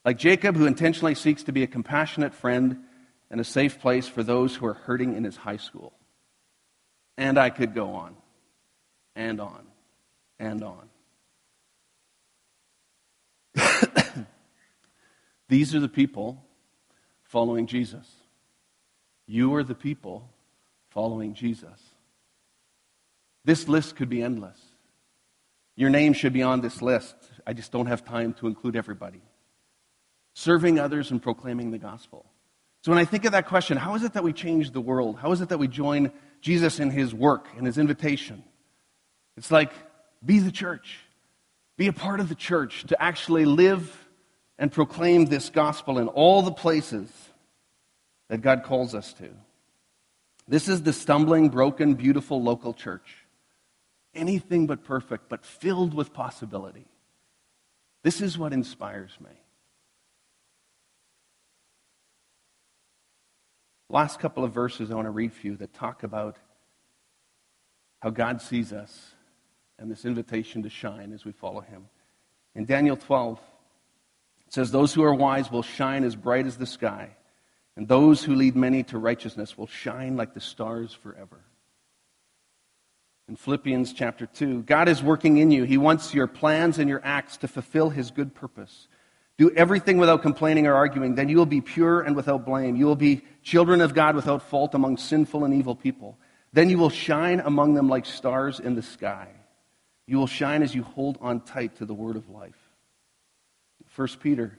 Like 0.04 0.18
Jacob, 0.18 0.56
who 0.56 0.66
intentionally 0.66 1.14
seeks 1.14 1.44
to 1.44 1.52
be 1.52 1.62
a 1.62 1.66
compassionate 1.66 2.34
friend 2.34 2.80
and 3.30 3.40
a 3.40 3.44
safe 3.44 3.80
place 3.80 4.06
for 4.06 4.22
those 4.22 4.54
who 4.54 4.66
are 4.66 4.74
hurting 4.74 5.16
in 5.16 5.24
his 5.24 5.38
high 5.38 5.56
school. 5.56 5.94
And 7.16 7.38
I 7.38 7.48
could 7.48 7.74
go 7.74 7.94
on 7.94 8.14
and 9.16 9.40
on 9.40 9.66
and 10.38 10.62
on. 10.62 10.90
These 15.48 15.74
are 15.74 15.80
the 15.80 15.88
people 15.88 16.44
following 17.22 17.66
Jesus. 17.66 18.06
You 19.26 19.54
are 19.54 19.64
the 19.64 19.74
people 19.74 20.28
following 20.96 21.34
Jesus. 21.34 21.78
This 23.44 23.68
list 23.68 23.96
could 23.96 24.08
be 24.08 24.22
endless. 24.22 24.58
Your 25.76 25.90
name 25.90 26.14
should 26.14 26.32
be 26.32 26.42
on 26.42 26.62
this 26.62 26.80
list. 26.80 27.14
I 27.46 27.52
just 27.52 27.70
don't 27.70 27.84
have 27.84 28.02
time 28.02 28.32
to 28.40 28.46
include 28.46 28.76
everybody. 28.76 29.20
Serving 30.32 30.78
others 30.78 31.10
and 31.10 31.22
proclaiming 31.22 31.70
the 31.70 31.76
gospel. 31.76 32.24
So 32.82 32.92
when 32.92 32.98
I 32.98 33.04
think 33.04 33.26
of 33.26 33.32
that 33.32 33.46
question, 33.46 33.76
how 33.76 33.94
is 33.94 34.04
it 34.04 34.14
that 34.14 34.24
we 34.24 34.32
change 34.32 34.70
the 34.70 34.80
world? 34.80 35.18
How 35.18 35.32
is 35.32 35.42
it 35.42 35.50
that 35.50 35.58
we 35.58 35.68
join 35.68 36.12
Jesus 36.40 36.80
in 36.80 36.90
his 36.90 37.12
work 37.12 37.46
and 37.58 37.66
his 37.66 37.76
invitation? 37.76 38.42
It's 39.36 39.50
like, 39.50 39.72
be 40.24 40.38
the 40.38 40.50
church. 40.50 41.00
Be 41.76 41.88
a 41.88 41.92
part 41.92 42.20
of 42.20 42.30
the 42.30 42.34
church 42.34 42.86
to 42.86 43.02
actually 43.02 43.44
live 43.44 44.08
and 44.58 44.72
proclaim 44.72 45.26
this 45.26 45.50
gospel 45.50 45.98
in 45.98 46.08
all 46.08 46.40
the 46.40 46.52
places 46.52 47.10
that 48.30 48.40
God 48.40 48.62
calls 48.62 48.94
us 48.94 49.12
to. 49.14 49.28
This 50.48 50.68
is 50.68 50.82
the 50.82 50.92
stumbling, 50.92 51.48
broken, 51.48 51.94
beautiful 51.94 52.42
local 52.42 52.72
church. 52.72 53.16
Anything 54.14 54.66
but 54.66 54.84
perfect, 54.84 55.28
but 55.28 55.44
filled 55.44 55.92
with 55.92 56.12
possibility. 56.12 56.86
This 58.02 58.20
is 58.20 58.38
what 58.38 58.52
inspires 58.52 59.10
me. 59.20 59.30
Last 63.88 64.18
couple 64.20 64.44
of 64.44 64.52
verses 64.52 64.90
I 64.90 64.94
want 64.94 65.06
to 65.06 65.10
read 65.10 65.32
for 65.32 65.46
you 65.46 65.56
that 65.56 65.74
talk 65.74 66.02
about 66.02 66.36
how 68.00 68.10
God 68.10 68.40
sees 68.40 68.72
us 68.72 69.12
and 69.78 69.90
this 69.90 70.04
invitation 70.04 70.62
to 70.62 70.70
shine 70.70 71.12
as 71.12 71.24
we 71.24 71.32
follow 71.32 71.60
him. 71.60 71.86
In 72.54 72.64
Daniel 72.64 72.96
12, 72.96 73.38
it 74.46 74.54
says, 74.54 74.70
Those 74.70 74.94
who 74.94 75.02
are 75.02 75.14
wise 75.14 75.50
will 75.50 75.62
shine 75.62 76.04
as 76.04 76.16
bright 76.16 76.46
as 76.46 76.56
the 76.56 76.66
sky, 76.66 77.16
and 77.76 77.86
those 77.86 78.24
who 78.24 78.34
lead 78.34 78.56
many 78.56 78.82
to 78.84 78.98
righteousness 78.98 79.56
will 79.56 79.66
shine 79.66 80.16
like 80.16 80.34
the 80.34 80.40
stars 80.40 80.92
forever. 80.92 81.40
In 83.28 83.36
Philippians 83.36 83.92
chapter 83.92 84.26
2, 84.26 84.62
God 84.62 84.88
is 84.88 85.02
working 85.02 85.38
in 85.38 85.50
you. 85.50 85.64
He 85.64 85.78
wants 85.78 86.14
your 86.14 86.26
plans 86.26 86.78
and 86.78 86.88
your 86.88 87.00
acts 87.04 87.36
to 87.38 87.48
fulfill 87.48 87.90
His 87.90 88.10
good 88.10 88.34
purpose. 88.34 88.88
Do 89.36 89.50
everything 89.50 89.98
without 89.98 90.22
complaining 90.22 90.66
or 90.66 90.74
arguing. 90.74 91.14
Then 91.14 91.28
you 91.28 91.36
will 91.36 91.44
be 91.44 91.60
pure 91.60 92.00
and 92.00 92.16
without 92.16 92.46
blame. 92.46 92.76
You 92.76 92.86
will 92.86 92.96
be 92.96 93.22
children 93.42 93.80
of 93.80 93.94
God 93.94 94.14
without 94.14 94.42
fault 94.42 94.74
among 94.74 94.96
sinful 94.96 95.44
and 95.44 95.52
evil 95.52 95.74
people. 95.74 96.16
Then 96.52 96.70
you 96.70 96.78
will 96.78 96.88
shine 96.88 97.40
among 97.40 97.74
them 97.74 97.88
like 97.88 98.06
stars 98.06 98.60
in 98.60 98.76
the 98.76 98.82
sky. 98.82 99.28
You 100.06 100.18
will 100.18 100.28
shine 100.28 100.62
as 100.62 100.74
you 100.74 100.84
hold 100.84 101.18
on 101.20 101.40
tight 101.40 101.76
to 101.76 101.84
the 101.84 101.92
word 101.92 102.16
of 102.16 102.30
life. 102.30 102.54
1 103.96 104.08
Peter, 104.22 104.58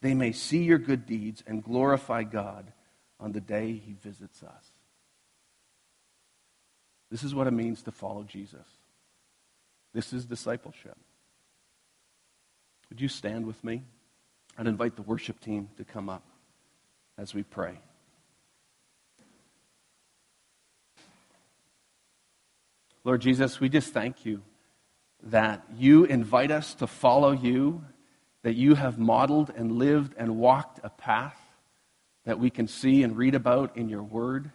they 0.00 0.14
may 0.14 0.32
see 0.32 0.62
your 0.62 0.78
good 0.78 1.06
deeds 1.06 1.42
and 1.46 1.62
glorify 1.62 2.22
God 2.22 2.72
on 3.18 3.32
the 3.32 3.40
day 3.40 3.72
he 3.72 3.94
visits 3.94 4.42
us. 4.42 4.72
This 7.10 7.24
is 7.24 7.34
what 7.34 7.46
it 7.46 7.52
means 7.52 7.82
to 7.82 7.90
follow 7.90 8.22
Jesus. 8.22 8.66
This 9.94 10.12
is 10.12 10.26
discipleship. 10.26 10.96
Would 12.90 13.00
you 13.00 13.08
stand 13.08 13.46
with 13.46 13.62
me? 13.64 13.82
I'd 14.56 14.66
invite 14.66 14.96
the 14.96 15.02
worship 15.02 15.40
team 15.40 15.68
to 15.76 15.84
come 15.84 16.08
up 16.08 16.24
as 17.16 17.34
we 17.34 17.42
pray. 17.42 17.78
Lord 23.04 23.20
Jesus, 23.20 23.58
we 23.58 23.68
just 23.68 23.92
thank 23.94 24.26
you 24.26 24.42
that 25.22 25.64
you 25.76 26.04
invite 26.04 26.50
us 26.50 26.74
to 26.74 26.86
follow 26.86 27.32
you, 27.32 27.82
that 28.48 28.56
you 28.56 28.74
have 28.74 28.98
modeled 28.98 29.52
and 29.54 29.72
lived 29.72 30.14
and 30.16 30.38
walked 30.38 30.80
a 30.82 30.88
path 30.88 31.38
that 32.24 32.38
we 32.38 32.48
can 32.48 32.66
see 32.66 33.02
and 33.02 33.14
read 33.14 33.34
about 33.34 33.76
in 33.76 33.90
your 33.90 34.02
word 34.02 34.50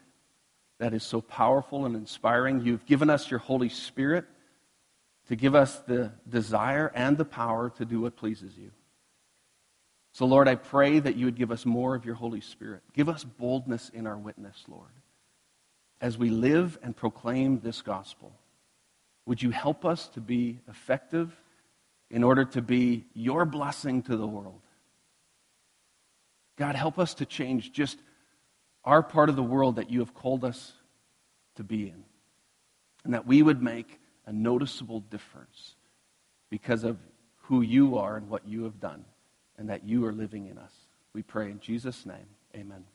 that 0.79 0.95
is 0.95 1.03
so 1.03 1.21
powerful 1.21 1.85
and 1.85 1.95
inspiring. 1.95 2.61
You've 2.61 2.87
given 2.87 3.11
us 3.11 3.29
your 3.29 3.37
Holy 3.37 3.69
Spirit 3.69 4.25
to 5.27 5.35
give 5.35 5.53
us 5.53 5.77
the 5.81 6.11
desire 6.27 6.91
and 6.95 7.19
the 7.19 7.23
power 7.23 7.69
to 7.77 7.85
do 7.85 8.01
what 8.01 8.15
pleases 8.15 8.57
you. 8.57 8.71
So, 10.11 10.25
Lord, 10.25 10.47
I 10.47 10.55
pray 10.55 10.97
that 10.97 11.15
you 11.15 11.25
would 11.25 11.37
give 11.37 11.51
us 11.51 11.63
more 11.63 11.93
of 11.93 12.03
your 12.03 12.15
Holy 12.15 12.41
Spirit. 12.41 12.81
Give 12.95 13.09
us 13.09 13.23
boldness 13.23 13.89
in 13.89 14.07
our 14.07 14.17
witness, 14.17 14.63
Lord, 14.67 14.89
as 16.01 16.17
we 16.17 16.31
live 16.31 16.79
and 16.81 16.95
proclaim 16.95 17.59
this 17.59 17.83
gospel. 17.83 18.33
Would 19.27 19.43
you 19.43 19.51
help 19.51 19.85
us 19.85 20.07
to 20.15 20.19
be 20.19 20.61
effective 20.67 21.31
in 22.13 22.23
order 22.23 22.45
to 22.45 22.61
be 22.61 23.05
your 23.15 23.43
blessing 23.43 24.03
to 24.03 24.15
the 24.15 24.27
world? 24.27 24.61
God, 26.57 26.75
help 26.75 26.99
us 26.99 27.15
to 27.15 27.25
change 27.25 27.71
just 27.71 27.97
our 28.85 29.01
part 29.01 29.29
of 29.29 29.35
the 29.35 29.41
world 29.41 29.77
that 29.77 29.89
you 29.89 29.99
have 29.99 30.13
called 30.13 30.45
us 30.45 30.73
to 31.55 31.63
be 31.63 31.87
in. 31.87 32.03
And 33.03 33.15
that 33.15 33.25
we 33.25 33.41
would 33.41 33.63
make 33.63 33.99
a 34.27 34.31
noticeable 34.31 34.99
difference 34.99 35.73
because 36.51 36.83
of 36.83 36.99
who 37.47 37.61
you 37.61 37.97
are 37.97 38.15
and 38.15 38.29
what 38.29 38.47
you 38.47 38.65
have 38.65 38.79
done, 38.79 39.05
and 39.57 39.69
that 39.69 39.83
you 39.83 40.05
are 40.05 40.13
living 40.13 40.45
in 40.45 40.59
us. 40.59 40.71
We 41.13 41.23
pray 41.23 41.49
in 41.49 41.59
Jesus' 41.59 42.05
name. 42.05 42.27
Amen. 42.55 42.85